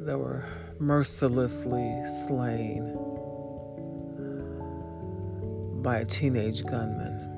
that 0.01 0.17
were 0.17 0.43
mercilessly 0.79 2.01
slain 2.25 2.97
by 5.81 5.99
a 5.99 6.05
teenage 6.05 6.63
gunman. 6.63 7.29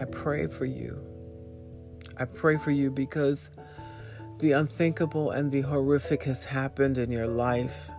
I 0.00 0.04
pray 0.04 0.46
for 0.46 0.64
you. 0.66 1.00
I 2.16 2.24
pray 2.24 2.56
for 2.56 2.70
you 2.70 2.90
because 2.90 3.50
the 4.38 4.52
unthinkable 4.52 5.30
and 5.30 5.50
the 5.50 5.62
horrific 5.62 6.22
has 6.24 6.44
happened 6.44 6.98
in 6.98 7.10
your 7.10 7.26
life 7.26 7.90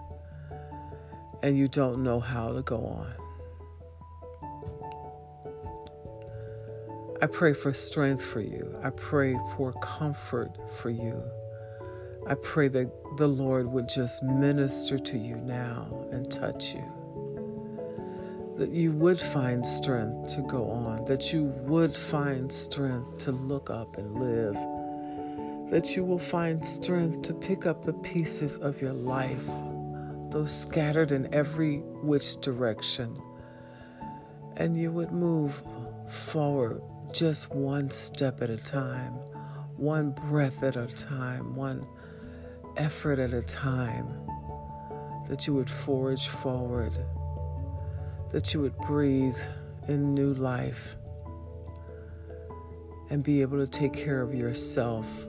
and 1.41 1.57
you 1.57 1.67
don't 1.67 2.03
know 2.03 2.19
how 2.19 2.51
to 2.51 2.61
go 2.61 2.77
on. 2.85 3.13
I 7.21 7.27
pray 7.27 7.51
for 7.51 7.73
strength 7.73 8.23
for 8.23 8.39
you. 8.39 8.73
I 8.81 8.91
pray 8.91 9.37
for 9.57 9.73
comfort 9.81 10.51
for 10.77 10.89
you. 10.89 11.21
I 12.25 12.35
pray 12.35 12.69
that 12.69 12.89
the 13.17 13.27
Lord 13.27 13.67
would 13.67 13.89
just 13.89 14.23
minister 14.23 14.97
to 14.97 15.17
you 15.17 15.35
now 15.35 16.07
and 16.13 16.31
touch 16.31 16.73
you. 16.73 18.55
That 18.57 18.71
you 18.71 18.93
would 18.93 19.19
find 19.19 19.65
strength 19.65 20.33
to 20.35 20.43
go 20.43 20.69
on, 20.69 21.03
that 21.05 21.33
you 21.33 21.43
would 21.43 21.93
find 21.93 22.49
strength 22.49 23.17
to 23.25 23.33
look 23.33 23.69
up 23.69 23.97
and 23.97 24.17
live, 24.17 24.55
that 25.71 25.97
you 25.97 26.05
will 26.05 26.19
find 26.19 26.63
strength 26.63 27.21
to 27.23 27.33
pick 27.33 27.65
up 27.65 27.83
the 27.83 27.93
pieces 27.93 28.57
of 28.59 28.81
your 28.81 28.93
life, 28.93 29.47
those 30.29 30.57
scattered 30.57 31.11
in 31.11 31.33
every 31.33 31.79
which 32.01 32.39
direction, 32.39 33.21
and 34.55 34.77
you 34.77 34.89
would 34.89 35.11
move 35.11 35.61
forward 36.07 36.81
just 37.11 37.51
one 37.51 37.89
step 37.89 38.41
at 38.41 38.49
a 38.49 38.57
time, 38.57 39.13
one 39.77 40.11
breath 40.11 40.63
at 40.63 40.75
a 40.75 40.87
time, 40.87 41.55
one 41.55 41.87
effort 42.77 43.19
at 43.19 43.33
a 43.33 43.41
time, 43.41 44.07
that 45.27 45.47
you 45.47 45.53
would 45.53 45.69
forge 45.69 46.27
forward, 46.27 46.93
that 48.31 48.53
you 48.53 48.61
would 48.61 48.77
breathe 48.79 49.37
in 49.87 50.13
new 50.13 50.33
life 50.33 50.95
and 53.09 53.23
be 53.23 53.41
able 53.41 53.57
to 53.57 53.67
take 53.67 53.93
care 53.93 54.21
of 54.21 54.33
yourself, 54.33 55.27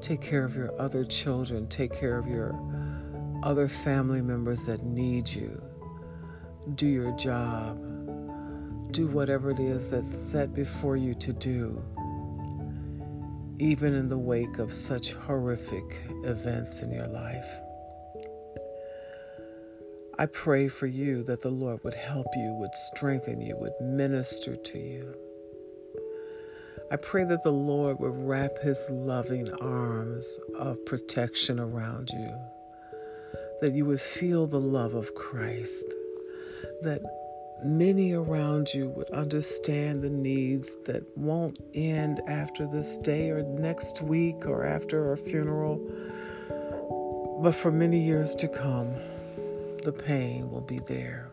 take 0.00 0.20
care 0.20 0.44
of 0.44 0.54
your 0.54 0.80
other 0.80 1.04
children, 1.04 1.66
take 1.68 1.92
care 1.92 2.16
of 2.16 2.28
your 2.28 2.54
other 3.42 3.68
family 3.68 4.22
members 4.22 4.66
that 4.66 4.82
need 4.82 5.28
you. 5.28 5.62
Do 6.76 6.86
your 6.86 7.12
job. 7.12 7.83
Do 8.94 9.06
whatever 9.08 9.50
it 9.50 9.60
is 9.60 9.90
that's 9.90 10.16
set 10.16 10.54
before 10.54 10.96
you 10.96 11.14
to 11.14 11.32
do 11.32 11.82
even 13.58 13.94
in 13.94 14.08
the 14.08 14.18
wake 14.18 14.58
of 14.58 14.72
such 14.72 15.12
horrific 15.12 16.00
events 16.24 16.82
in 16.82 16.92
your 16.92 17.06
life. 17.06 17.48
I 20.18 20.26
pray 20.26 20.68
for 20.68 20.86
you 20.86 21.22
that 21.24 21.42
the 21.42 21.50
Lord 21.50 21.80
would 21.84 21.94
help 21.94 22.26
you, 22.36 22.52
would 22.60 22.74
strengthen 22.74 23.40
you, 23.40 23.56
would 23.56 23.72
minister 23.80 24.56
to 24.56 24.78
you. 24.78 25.14
I 26.90 26.96
pray 26.96 27.24
that 27.24 27.42
the 27.42 27.52
Lord 27.52 27.98
would 28.00 28.14
wrap 28.14 28.58
his 28.58 28.88
loving 28.90 29.50
arms 29.54 30.38
of 30.56 30.84
protection 30.84 31.58
around 31.58 32.10
you, 32.10 32.30
that 33.60 33.72
you 33.72 33.86
would 33.86 34.00
feel 34.00 34.46
the 34.46 34.60
love 34.60 34.94
of 34.94 35.14
Christ, 35.14 35.86
that 36.82 37.00
many 37.62 38.12
around 38.12 38.74
you 38.74 38.88
would 38.90 39.10
understand 39.10 40.02
the 40.02 40.10
needs 40.10 40.78
that 40.84 41.04
won't 41.16 41.58
end 41.74 42.20
after 42.26 42.66
this 42.66 42.98
day 42.98 43.30
or 43.30 43.42
next 43.42 44.02
week 44.02 44.46
or 44.46 44.64
after 44.64 45.10
our 45.10 45.16
funeral, 45.16 45.78
but 47.42 47.54
for 47.54 47.70
many 47.70 48.04
years 48.04 48.34
to 48.34 48.48
come, 48.48 48.92
the 49.82 49.92
pain 49.92 50.50
will 50.50 50.62
be 50.62 50.80
there. 50.80 51.30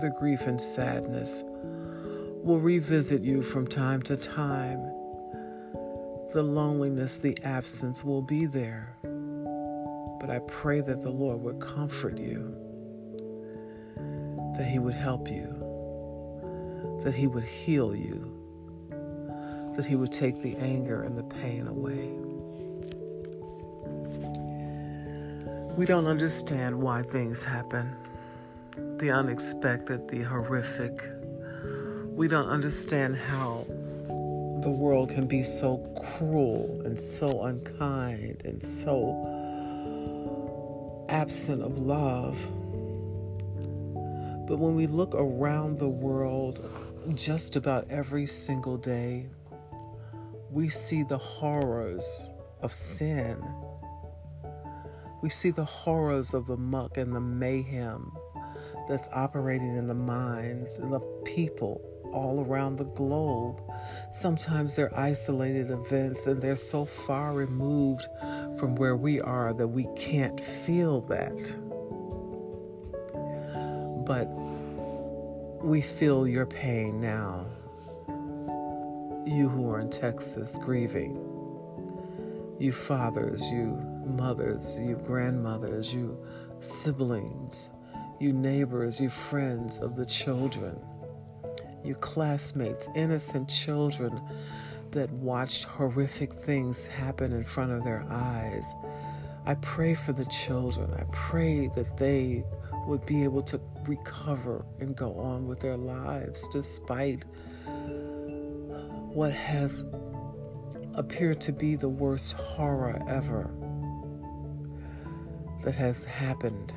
The 0.00 0.14
grief 0.18 0.42
and 0.46 0.60
sadness 0.60 1.44
will 1.44 2.60
revisit 2.60 3.22
you 3.22 3.42
from 3.42 3.66
time 3.66 4.02
to 4.02 4.16
time. 4.16 4.80
The 6.32 6.42
loneliness, 6.42 7.18
the 7.18 7.36
absence 7.42 8.04
will 8.04 8.22
be 8.22 8.46
there. 8.46 8.96
But 10.20 10.30
I 10.30 10.40
pray 10.46 10.80
that 10.80 11.02
the 11.02 11.10
Lord 11.10 11.40
would 11.42 11.60
comfort 11.60 12.18
you 12.18 12.57
that 14.58 14.66
He 14.66 14.78
would 14.78 14.94
help 14.94 15.30
you, 15.30 16.98
that 17.04 17.14
He 17.14 17.26
would 17.26 17.44
heal 17.44 17.94
you, 17.94 18.34
that 19.76 19.86
He 19.86 19.96
would 19.96 20.12
take 20.12 20.42
the 20.42 20.56
anger 20.56 21.04
and 21.04 21.16
the 21.16 21.22
pain 21.22 21.66
away. 21.68 22.10
We 25.76 25.86
don't 25.86 26.06
understand 26.08 26.76
why 26.76 27.02
things 27.02 27.44
happen, 27.44 27.94
the 28.96 29.12
unexpected, 29.12 30.08
the 30.08 30.22
horrific. 30.22 31.08
We 32.10 32.26
don't 32.26 32.48
understand 32.48 33.16
how 33.16 33.64
the 34.62 34.70
world 34.70 35.10
can 35.10 35.28
be 35.28 35.44
so 35.44 35.78
cruel 36.16 36.82
and 36.84 36.98
so 36.98 37.44
unkind 37.44 38.42
and 38.44 38.60
so 38.60 39.24
absent 41.08 41.62
of 41.62 41.78
love. 41.78 42.44
But 44.48 44.58
when 44.58 44.74
we 44.74 44.86
look 44.86 45.14
around 45.14 45.78
the 45.78 45.90
world, 45.90 46.66
just 47.14 47.54
about 47.54 47.90
every 47.90 48.24
single 48.24 48.78
day, 48.78 49.28
we 50.50 50.70
see 50.70 51.02
the 51.02 51.18
horrors 51.18 52.32
of 52.62 52.72
sin. 52.72 53.44
We 55.20 55.28
see 55.28 55.50
the 55.50 55.66
horrors 55.66 56.32
of 56.32 56.46
the 56.46 56.56
muck 56.56 56.96
and 56.96 57.14
the 57.14 57.20
mayhem 57.20 58.10
that's 58.88 59.10
operating 59.12 59.76
in 59.76 59.86
the 59.86 59.94
minds 59.94 60.78
and 60.78 60.90
the 60.90 61.00
people 61.26 61.82
all 62.10 62.42
around 62.42 62.76
the 62.76 62.84
globe. 62.84 63.60
Sometimes 64.12 64.74
they're 64.74 64.98
isolated 64.98 65.70
events 65.70 66.26
and 66.26 66.40
they're 66.40 66.56
so 66.56 66.86
far 66.86 67.34
removed 67.34 68.06
from 68.58 68.76
where 68.76 68.96
we 68.96 69.20
are 69.20 69.52
that 69.52 69.68
we 69.68 69.86
can't 69.94 70.40
feel 70.40 71.02
that 71.02 71.36
but 74.08 74.26
we 75.62 75.82
feel 75.82 76.26
your 76.26 76.46
pain 76.46 76.98
now. 76.98 77.44
You 79.26 79.50
who 79.50 79.70
are 79.70 79.80
in 79.80 79.90
Texas 79.90 80.58
grieving, 80.64 81.12
you 82.58 82.72
fathers, 82.72 83.42
you 83.52 83.78
mothers, 84.06 84.78
you 84.78 84.96
grandmothers, 85.04 85.92
you 85.92 86.18
siblings, 86.60 87.68
you 88.18 88.32
neighbors, 88.32 88.98
you 88.98 89.10
friends 89.10 89.78
of 89.78 89.94
the 89.94 90.06
children, 90.06 90.80
you 91.84 91.94
classmates, 91.94 92.88
innocent 92.94 93.50
children 93.50 94.22
that 94.92 95.10
watched 95.10 95.64
horrific 95.64 96.32
things 96.32 96.86
happen 96.86 97.32
in 97.32 97.44
front 97.44 97.72
of 97.72 97.84
their 97.84 98.06
eyes. 98.08 98.74
I 99.44 99.54
pray 99.56 99.94
for 99.94 100.14
the 100.14 100.24
children. 100.26 100.94
I 100.94 101.04
pray 101.12 101.68
that 101.76 101.98
they 101.98 102.42
would 102.86 103.04
be 103.04 103.22
able 103.22 103.42
to 103.42 103.60
recover 103.88 104.64
and 104.80 104.94
go 104.94 105.14
on 105.14 105.48
with 105.48 105.60
their 105.60 105.76
lives 105.76 106.48
despite 106.48 107.24
what 109.14 109.32
has 109.32 109.84
appeared 110.94 111.40
to 111.40 111.52
be 111.52 111.74
the 111.74 111.88
worst 111.88 112.34
horror 112.34 113.02
ever 113.08 113.50
that 115.64 115.74
has 115.74 116.04
happened. 116.04 116.72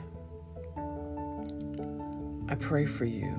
I 2.49 2.55
pray 2.55 2.85
for 2.85 3.05
you, 3.05 3.29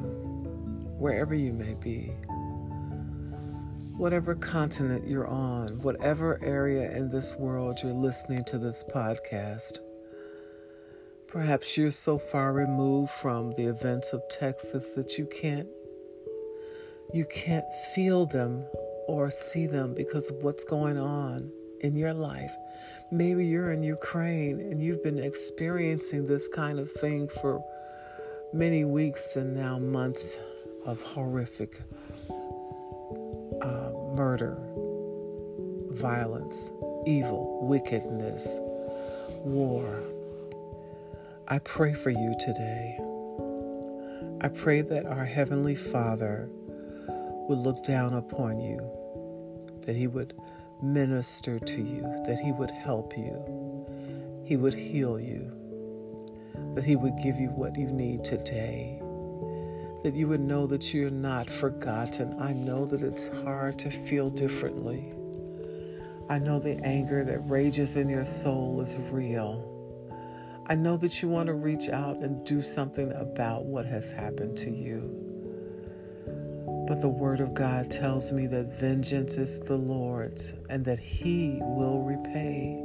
wherever 0.98 1.34
you 1.34 1.52
may 1.52 1.74
be, 1.74 2.12
whatever 3.96 4.34
continent 4.34 5.06
you're 5.06 5.26
on, 5.26 5.80
whatever 5.82 6.42
area 6.42 6.90
in 6.96 7.10
this 7.10 7.36
world 7.36 7.80
you're 7.82 7.92
listening 7.92 8.44
to 8.44 8.58
this 8.58 8.84
podcast. 8.92 9.78
Perhaps 11.32 11.78
you're 11.78 11.90
so 11.90 12.18
far 12.18 12.52
removed 12.52 13.10
from 13.10 13.54
the 13.54 13.64
events 13.64 14.12
of 14.12 14.20
Texas 14.28 14.92
that 14.92 15.16
you 15.16 15.24
can't 15.24 15.66
you 17.14 17.24
can't 17.24 17.64
feel 17.94 18.26
them 18.26 18.66
or 19.08 19.30
see 19.30 19.66
them 19.66 19.94
because 19.94 20.28
of 20.28 20.36
what's 20.42 20.62
going 20.62 20.98
on 20.98 21.50
in 21.80 21.96
your 21.96 22.12
life. 22.12 22.52
Maybe 23.10 23.46
you're 23.46 23.72
in 23.72 23.82
Ukraine 23.82 24.60
and 24.60 24.82
you've 24.82 25.02
been 25.02 25.18
experiencing 25.18 26.26
this 26.26 26.48
kind 26.48 26.78
of 26.78 26.92
thing 26.92 27.28
for 27.28 27.64
many 28.52 28.84
weeks 28.84 29.34
and 29.34 29.56
now 29.56 29.78
months 29.78 30.36
of 30.84 31.00
horrific 31.00 31.80
uh, 33.62 33.90
murder, 34.14 34.58
violence, 35.92 36.70
evil, 37.06 37.66
wickedness, 37.66 38.58
war. 39.44 40.11
I 41.52 41.58
pray 41.58 41.92
for 41.92 42.08
you 42.08 42.34
today. 42.40 42.98
I 44.40 44.48
pray 44.48 44.80
that 44.80 45.04
our 45.04 45.26
Heavenly 45.26 45.74
Father 45.74 46.48
would 47.46 47.58
look 47.58 47.82
down 47.82 48.14
upon 48.14 48.58
you, 48.58 48.80
that 49.84 49.94
He 49.94 50.06
would 50.06 50.32
minister 50.82 51.58
to 51.58 51.82
you, 51.82 52.00
that 52.24 52.40
He 52.42 52.52
would 52.52 52.70
help 52.70 53.18
you, 53.18 54.42
He 54.46 54.56
would 54.56 54.72
heal 54.72 55.20
you, 55.20 55.52
that 56.74 56.84
He 56.84 56.96
would 56.96 57.18
give 57.22 57.36
you 57.36 57.48
what 57.48 57.76
you 57.76 57.88
need 57.88 58.24
today, 58.24 58.98
that 60.04 60.14
you 60.14 60.28
would 60.28 60.40
know 60.40 60.66
that 60.66 60.94
you're 60.94 61.10
not 61.10 61.50
forgotten. 61.50 62.34
I 62.40 62.54
know 62.54 62.86
that 62.86 63.02
it's 63.02 63.28
hard 63.44 63.78
to 63.80 63.90
feel 63.90 64.30
differently. 64.30 65.12
I 66.30 66.38
know 66.38 66.58
the 66.58 66.80
anger 66.82 67.24
that 67.24 67.46
rages 67.50 67.96
in 67.96 68.08
your 68.08 68.24
soul 68.24 68.80
is 68.80 68.98
real. 69.10 69.68
I 70.66 70.76
know 70.76 70.96
that 70.98 71.20
you 71.20 71.28
want 71.28 71.48
to 71.48 71.54
reach 71.54 71.88
out 71.88 72.20
and 72.20 72.44
do 72.46 72.62
something 72.62 73.12
about 73.12 73.64
what 73.64 73.84
has 73.86 74.12
happened 74.12 74.56
to 74.58 74.70
you. 74.70 75.18
But 76.86 77.00
the 77.00 77.08
Word 77.08 77.40
of 77.40 77.52
God 77.52 77.90
tells 77.90 78.32
me 78.32 78.46
that 78.46 78.78
vengeance 78.78 79.38
is 79.38 79.58
the 79.60 79.76
Lord's 79.76 80.54
and 80.70 80.84
that 80.84 81.00
He 81.00 81.58
will 81.60 82.02
repay. 82.02 82.84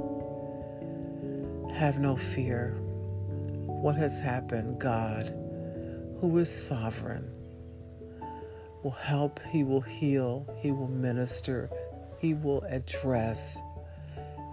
Have 1.78 2.00
no 2.00 2.16
fear. 2.16 2.78
What 2.80 3.96
has 3.96 4.20
happened, 4.20 4.80
God, 4.80 5.28
who 6.20 6.38
is 6.40 6.52
sovereign, 6.52 7.30
will 8.84 8.92
help, 8.92 9.40
He 9.52 9.64
will 9.64 9.82
heal, 9.82 10.48
He 10.60 10.72
will 10.72 10.88
minister, 10.88 11.70
He 12.18 12.34
will 12.34 12.64
address, 12.64 13.60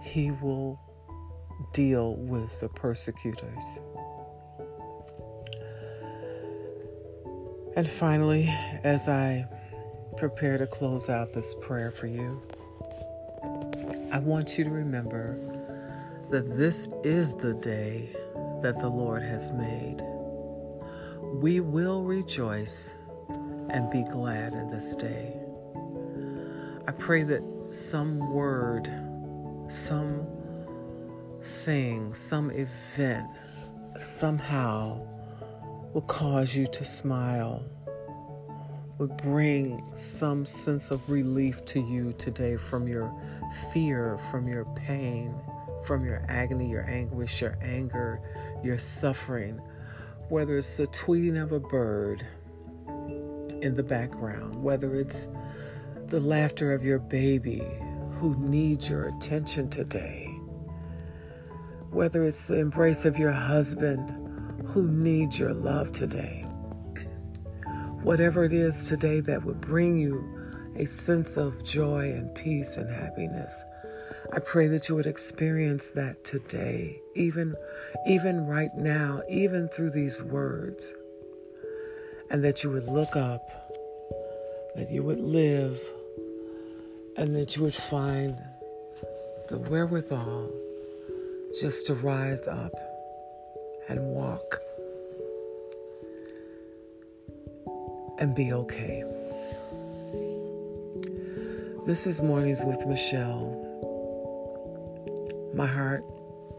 He 0.03 0.29
will 0.29 0.79
deal 1.75 2.15
with 2.15 2.61
the 2.61 2.69
persecutors. 2.69 3.79
And 7.75 7.87
finally, 7.87 8.47
as 8.85 9.09
I 9.09 9.45
prepare 10.15 10.57
to 10.57 10.67
close 10.67 11.09
out 11.09 11.33
this 11.33 11.53
prayer 11.55 11.91
for 11.91 12.07
you, 12.07 12.41
I 14.13 14.19
want 14.19 14.57
you 14.57 14.63
to 14.63 14.69
remember 14.69 15.37
that 16.29 16.57
this 16.57 16.87
is 17.03 17.35
the 17.35 17.53
day 17.53 18.15
that 18.61 18.79
the 18.79 18.87
Lord 18.87 19.21
has 19.21 19.51
made. 19.51 20.01
We 21.41 21.59
will 21.59 22.03
rejoice 22.03 22.95
and 23.69 23.91
be 23.91 24.03
glad 24.03 24.53
in 24.53 24.69
this 24.69 24.95
day. 24.95 25.37
I 26.87 26.93
pray 26.93 27.23
that 27.23 27.75
some 27.75 28.31
word, 28.31 28.89
some 29.67 30.25
thing, 31.45 32.13
some 32.13 32.51
event, 32.51 33.27
somehow 33.97 34.99
will 35.93 36.01
cause 36.01 36.55
you 36.55 36.67
to 36.67 36.83
smile, 36.83 37.63
would 38.97 39.15
bring 39.17 39.81
some 39.95 40.45
sense 40.45 40.91
of 40.91 41.09
relief 41.09 41.63
to 41.65 41.79
you 41.79 42.13
today 42.13 42.57
from 42.57 42.87
your 42.87 43.13
fear, 43.71 44.17
from 44.31 44.47
your 44.47 44.65
pain, 44.75 45.33
from 45.85 46.03
your 46.03 46.25
agony, 46.27 46.69
your 46.69 46.85
anguish, 46.89 47.41
your 47.41 47.57
anger, 47.61 48.19
your 48.63 48.77
suffering, 48.77 49.59
whether 50.29 50.57
it's 50.57 50.77
the 50.77 50.87
tweeting 50.87 51.41
of 51.41 51.51
a 51.51 51.59
bird 51.59 52.25
in 53.61 53.75
the 53.75 53.83
background, 53.83 54.61
whether 54.61 54.95
it's 54.95 55.29
the 56.07 56.19
laughter 56.19 56.73
of 56.73 56.83
your 56.83 56.99
baby 56.99 57.63
who 58.19 58.35
needs 58.39 58.89
your 58.89 59.07
attention 59.09 59.69
today, 59.69 60.24
whether 61.95 62.25
it's 62.25 62.49
the 62.49 62.59
embrace 62.59 63.05
of 63.05 63.17
your 63.17 63.31
husband 63.31 64.11
who 64.67 64.91
needs 64.91 65.39
your 65.39 65.53
love 65.53 65.93
today. 65.93 66.41
Whatever 68.03 68.43
it 68.43 68.51
is 68.51 68.89
today 68.89 69.21
that 69.21 69.45
would 69.45 69.61
bring 69.61 69.95
you 69.95 70.21
a 70.75 70.85
sense 70.85 71.37
of 71.37 71.63
joy 71.63 72.11
and 72.11 72.35
peace 72.35 72.75
and 72.75 72.89
happiness. 72.89 73.63
I 74.33 74.39
pray 74.39 74.67
that 74.67 74.89
you 74.89 74.95
would 74.95 75.07
experience 75.07 75.91
that 75.91 76.25
today, 76.25 76.99
even, 77.15 77.55
even 78.05 78.45
right 78.45 78.75
now, 78.75 79.21
even 79.29 79.69
through 79.69 79.91
these 79.91 80.21
words, 80.21 80.93
and 82.29 82.43
that 82.43 82.61
you 82.61 82.71
would 82.71 82.87
look 82.89 83.15
up, 83.15 83.49
that 84.75 84.91
you 84.91 85.01
would 85.01 85.21
live, 85.21 85.79
and 87.15 87.33
that 87.37 87.55
you 87.55 87.63
would 87.63 87.73
find 87.73 88.37
the 89.47 89.57
wherewithal 89.57 90.51
just 91.59 91.87
to 91.87 91.93
rise 91.93 92.49
up 92.49 92.73
and 93.87 93.99
walk 94.01 94.59
and 98.19 98.35
be 98.35 98.51
okay. 98.51 99.05
This 101.85 102.07
is 102.07 102.21
Mornings 102.21 102.65
with 102.65 102.85
Michelle. 102.85 103.61
My 105.55 105.65
heart 105.65 106.03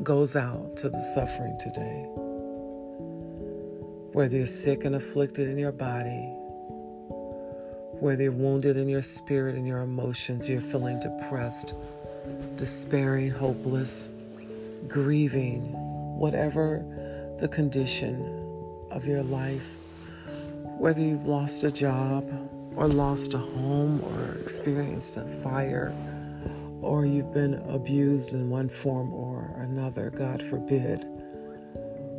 goes 0.02 0.34
out 0.34 0.78
to 0.78 0.88
the 0.88 1.02
suffering 1.14 1.58
today. 1.60 2.06
Whether 4.12 4.38
you're 4.38 4.46
sick 4.46 4.86
and 4.86 4.94
afflicted 4.94 5.48
in 5.48 5.58
your 5.58 5.72
body, 5.72 6.32
whether 8.00 8.22
you're 8.22 8.32
wounded 8.32 8.78
in 8.78 8.88
your 8.88 9.02
spirit 9.02 9.56
and 9.56 9.66
your 9.66 9.82
emotions, 9.82 10.48
you're 10.48 10.62
feeling 10.62 10.98
depressed, 11.00 11.74
despairing, 12.56 13.30
hopeless, 13.30 14.08
grieving, 14.88 15.72
whatever 16.18 16.84
the 17.40 17.48
condition 17.48 18.22
of 18.90 19.06
your 19.06 19.22
life 19.22 19.76
whether 20.78 21.00
you've 21.00 21.26
lost 21.26 21.64
a 21.64 21.70
job 21.70 22.28
or 22.76 22.86
lost 22.86 23.32
a 23.32 23.38
home 23.38 24.02
or 24.04 24.38
experienced 24.42 25.16
a 25.16 25.24
fire 25.24 25.94
or 26.82 27.06
you've 27.06 27.32
been 27.32 27.54
abused 27.70 28.34
in 28.34 28.50
one 28.50 28.68
form 28.68 29.12
or 29.14 29.54
another, 29.56 30.10
God 30.10 30.42
forbid. 30.42 31.02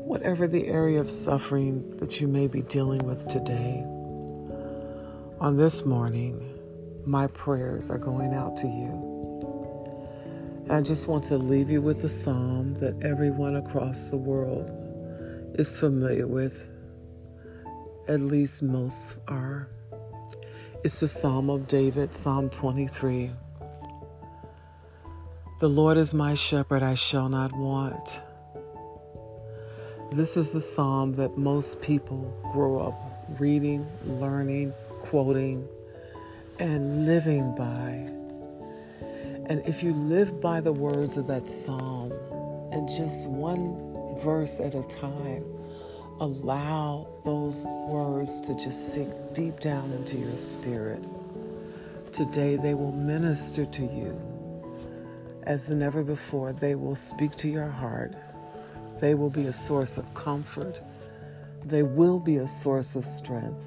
Whatever 0.07 0.47
the 0.47 0.67
area 0.67 0.99
of 0.99 1.11
suffering 1.11 1.87
that 1.97 2.19
you 2.19 2.27
may 2.27 2.47
be 2.47 2.63
dealing 2.63 3.05
with 3.05 3.27
today, 3.27 3.83
on 5.39 5.55
this 5.55 5.85
morning, 5.85 6.57
my 7.05 7.27
prayers 7.27 7.91
are 7.91 7.99
going 7.99 8.33
out 8.33 8.57
to 8.57 8.67
you. 8.67 9.16
I 10.69 10.81
just 10.81 11.07
want 11.07 11.23
to 11.25 11.37
leave 11.37 11.69
you 11.69 11.81
with 11.81 12.03
a 12.03 12.09
psalm 12.09 12.75
that 12.75 13.01
everyone 13.01 13.55
across 13.55 14.09
the 14.09 14.17
world 14.17 14.69
is 15.57 15.79
familiar 15.79 16.27
with 16.27 16.69
at 18.09 18.19
least 18.19 18.63
most 18.63 19.19
are. 19.29 19.69
It's 20.83 20.99
the 20.99 21.07
Psalm 21.07 21.49
of 21.49 21.69
David, 21.69 22.11
Psalm 22.13 22.49
23. 22.49 23.31
The 25.61 25.69
Lord 25.69 25.95
is 25.95 26.13
my 26.13 26.33
shepherd, 26.33 26.83
I 26.83 26.95
shall 26.95 27.29
not 27.29 27.53
want. 27.53 28.21
This 30.11 30.35
is 30.35 30.51
the 30.51 30.61
psalm 30.61 31.13
that 31.13 31.37
most 31.37 31.81
people 31.81 32.37
grow 32.51 32.79
up 32.79 33.39
reading, 33.39 33.87
learning, 34.05 34.73
quoting, 34.99 35.65
and 36.59 37.05
living 37.05 37.55
by. 37.55 38.26
And 39.49 39.65
if 39.65 39.81
you 39.81 39.93
live 39.93 40.41
by 40.41 40.59
the 40.59 40.73
words 40.73 41.15
of 41.15 41.27
that 41.27 41.49
psalm 41.49 42.11
and 42.73 42.85
just 42.89 43.27
one 43.27 44.17
verse 44.21 44.59
at 44.59 44.75
a 44.75 44.83
time, 44.83 45.45
allow 46.19 47.07
those 47.23 47.65
words 47.87 48.41
to 48.41 48.55
just 48.55 48.93
sink 48.93 49.13
deep 49.33 49.61
down 49.61 49.93
into 49.93 50.17
your 50.17 50.35
spirit. 50.35 51.01
Today, 52.11 52.57
they 52.57 52.73
will 52.73 52.91
minister 52.91 53.65
to 53.65 53.83
you 53.83 54.19
as 55.43 55.69
never 55.69 56.03
before. 56.03 56.51
They 56.51 56.75
will 56.75 56.95
speak 56.95 57.31
to 57.37 57.49
your 57.49 57.69
heart. 57.69 58.15
They 58.99 59.15
will 59.15 59.29
be 59.29 59.45
a 59.45 59.53
source 59.53 59.97
of 59.97 60.13
comfort. 60.13 60.81
They 61.63 61.83
will 61.83 62.19
be 62.19 62.37
a 62.37 62.47
source 62.49 62.97
of 62.97 63.05
strength. 63.05 63.65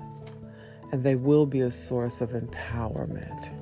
And 0.92 1.02
they 1.02 1.16
will 1.16 1.46
be 1.46 1.62
a 1.62 1.70
source 1.70 2.20
of 2.20 2.30
empowerment 2.30 3.54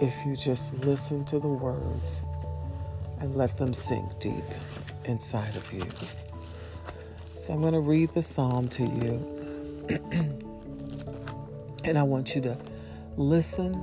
if 0.00 0.26
you 0.26 0.36
just 0.36 0.84
listen 0.84 1.24
to 1.26 1.38
the 1.38 1.48
words 1.48 2.22
and 3.20 3.36
let 3.36 3.56
them 3.56 3.72
sink 3.72 4.18
deep 4.18 4.44
inside 5.04 5.54
of 5.56 5.72
you. 5.72 5.82
So 7.34 7.52
I'm 7.52 7.60
going 7.60 7.74
to 7.74 7.80
read 7.80 8.10
the 8.10 8.22
psalm 8.22 8.68
to 8.68 8.82
you. 8.82 9.30
and 11.84 11.98
I 11.98 12.02
want 12.02 12.34
you 12.34 12.40
to 12.42 12.58
listen. 13.16 13.74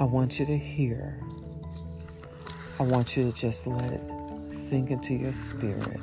I 0.00 0.04
want 0.04 0.38
you 0.38 0.46
to 0.46 0.56
hear. 0.56 1.20
I 2.78 2.84
want 2.84 3.16
you 3.16 3.30
to 3.30 3.32
just 3.32 3.66
let 3.66 3.92
it 3.92 4.02
sink 4.52 4.90
into 4.90 5.14
your 5.14 5.32
spirit 5.32 6.00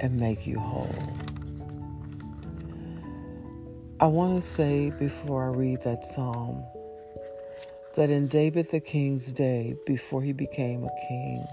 and 0.00 0.18
make 0.18 0.46
you 0.46 0.58
whole. 0.58 0.94
I 4.00 4.06
want 4.06 4.34
to 4.34 4.46
say 4.46 4.90
before 4.90 5.44
I 5.44 5.56
read 5.56 5.82
that 5.82 6.04
psalm 6.04 6.64
that 7.96 8.10
in 8.10 8.26
David 8.26 8.66
the 8.70 8.80
king's 8.80 9.32
day, 9.32 9.76
before 9.86 10.22
he 10.22 10.32
became 10.32 10.84
a 10.84 11.08
king, 11.08 11.46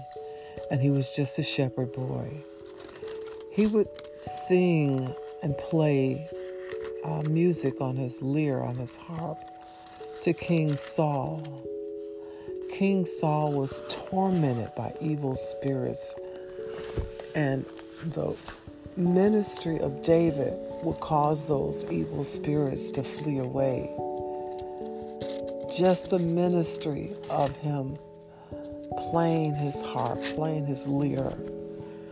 and 0.70 0.80
he 0.80 0.90
was 0.90 1.14
just 1.14 1.38
a 1.38 1.42
shepherd 1.42 1.92
boy, 1.92 2.42
he 3.52 3.66
would 3.66 3.88
sing 4.18 5.14
and 5.42 5.56
play 5.58 6.28
uh, 7.04 7.22
music 7.22 7.80
on 7.80 7.96
his 7.96 8.22
lyre, 8.22 8.62
on 8.62 8.76
his 8.76 8.96
harp, 8.96 9.38
to 10.22 10.32
King 10.32 10.76
Saul. 10.76 11.42
King 12.70 13.04
Saul 13.04 13.52
was 13.52 13.82
tormented 13.88 14.70
by 14.76 14.94
evil 15.00 15.34
spirits, 15.34 16.14
and 17.34 17.64
the 18.04 18.36
ministry 18.96 19.78
of 19.80 20.02
David 20.02 20.54
would 20.82 21.00
cause 21.00 21.48
those 21.48 21.84
evil 21.90 22.24
spirits 22.24 22.90
to 22.92 23.02
flee 23.02 23.38
away. 23.38 23.90
Just 25.76 26.10
the 26.10 26.18
ministry 26.18 27.12
of 27.30 27.56
him 27.58 27.96
playing 29.10 29.54
his 29.54 29.80
harp, 29.80 30.20
playing 30.24 30.66
his 30.66 30.88
lyre, 30.88 31.32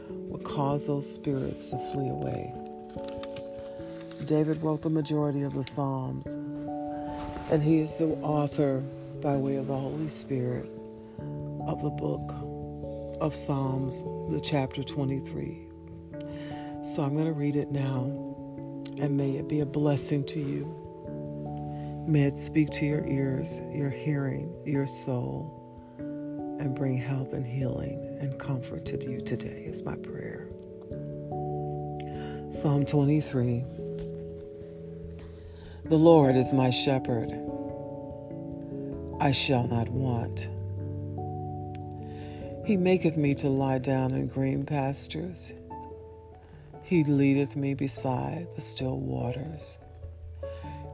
would 0.09 0.45
cause 0.45 0.87
those 0.87 1.13
spirits 1.13 1.71
to 1.71 1.79
flee 1.91 2.09
away. 2.09 2.55
David 4.27 4.63
wrote 4.63 4.83
the 4.83 4.91
majority 4.91 5.43
of 5.43 5.55
the 5.55 5.65
Psalms, 5.65 6.35
and 7.51 7.61
he 7.61 7.81
is 7.81 7.99
the 7.99 8.07
author, 8.23 8.81
by 9.21 9.37
way 9.37 9.57
of 9.57 9.67
the 9.67 9.77
Holy 9.77 10.09
Spirit, 10.09 10.71
of 11.67 11.83
the 11.83 11.91
book 11.91 12.33
of 13.21 13.35
Psalms, 13.35 14.05
the 14.33 14.41
chapter 14.41 14.85
23. 14.85 15.67
So 16.83 17.03
I'm 17.03 17.15
going 17.15 17.27
to 17.27 17.33
read 17.33 17.57
it 17.57 17.73
now, 17.73 18.03
and 19.01 19.17
may 19.17 19.33
it 19.33 19.49
be 19.49 19.61
a 19.61 19.67
blessing 19.67 20.25
to 20.27 20.41
you. 20.41 20.88
May 22.09 22.23
it 22.23 22.39
speak 22.39 22.71
to 22.71 22.87
your 22.87 23.07
ears, 23.07 23.61
your 23.71 23.91
hearing, 23.91 24.51
your 24.65 24.87
soul, 24.87 25.53
and 25.99 26.75
bring 26.75 26.97
health 26.97 27.35
and 27.35 27.47
healing 27.47 28.17
and 28.19 28.39
comfort 28.39 28.87
to 28.87 29.11
you 29.11 29.21
today, 29.21 29.65
is 29.67 29.83
my 29.83 29.95
prayer. 29.95 30.49
Psalm 32.51 32.87
23 32.87 33.63
The 35.85 35.99
Lord 35.99 36.35
is 36.35 36.55
my 36.55 36.71
shepherd, 36.71 37.31
I 39.21 39.31
shall 39.31 39.69
not 39.69 39.91
want. 39.91 40.49
He 42.67 42.79
maketh 42.79 43.19
me 43.19 43.35
to 43.35 43.51
lie 43.51 43.81
down 43.81 44.15
in 44.15 44.29
green 44.29 44.65
pastures. 44.65 45.53
He 46.83 47.05
leadeth 47.05 47.55
me 47.55 47.75
beside 47.75 48.49
the 48.57 48.63
still 48.63 48.99
waters. 48.99 49.79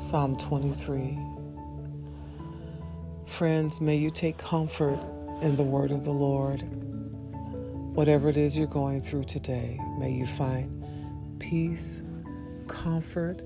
Psalm 0.00 0.34
23. 0.38 1.18
Friends, 3.26 3.82
may 3.82 3.96
you 3.96 4.10
take 4.10 4.38
comfort 4.38 4.98
in 5.42 5.56
the 5.56 5.62
word 5.62 5.90
of 5.90 6.04
the 6.04 6.10
Lord. 6.10 6.62
Whatever 7.94 8.30
it 8.30 8.38
is 8.38 8.56
you're 8.56 8.66
going 8.66 9.00
through 9.00 9.24
today, 9.24 9.78
may 9.98 10.10
you 10.10 10.26
find 10.26 11.38
peace, 11.38 12.02
comfort, 12.66 13.42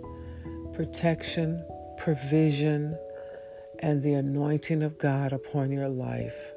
protection, 0.73 1.61
provision, 1.99 2.97
and 3.81 4.01
the 4.01 4.15
anointing 4.15 4.85
of 4.85 4.97
God 4.97 5.33
upon 5.33 5.73
your 5.73 5.89
life 5.89 6.53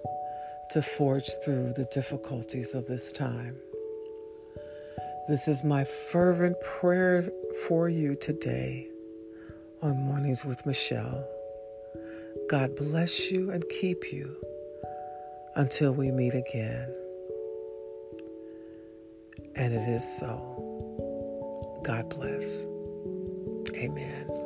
to 0.70 0.84
forge 0.84 1.28
through 1.44 1.74
the 1.76 1.86
difficulties 1.92 2.76
of 2.76 2.86
this 2.86 3.12
time. 3.12 3.58
This 5.28 5.48
is 5.48 5.64
my 5.64 5.86
fervent 5.86 6.56
prayer 6.62 7.24
for 7.68 7.90
you 7.90 8.14
today 8.14 8.92
on 9.82 9.98
Mornings 9.98 10.44
with 10.46 10.66
Michelle. 10.66 11.28
God 12.50 12.76
bless 12.76 13.32
you 13.32 13.52
and 13.52 13.64
keep 13.70 14.12
you 14.12 14.36
until 15.56 15.94
we 15.94 16.12
meet 16.12 16.34
again. 16.34 16.94
And 19.56 19.74
it 19.74 19.88
is 19.88 20.04
so. 20.20 21.80
God 21.84 22.10
bless. 22.10 22.66
Amen. 23.76 24.37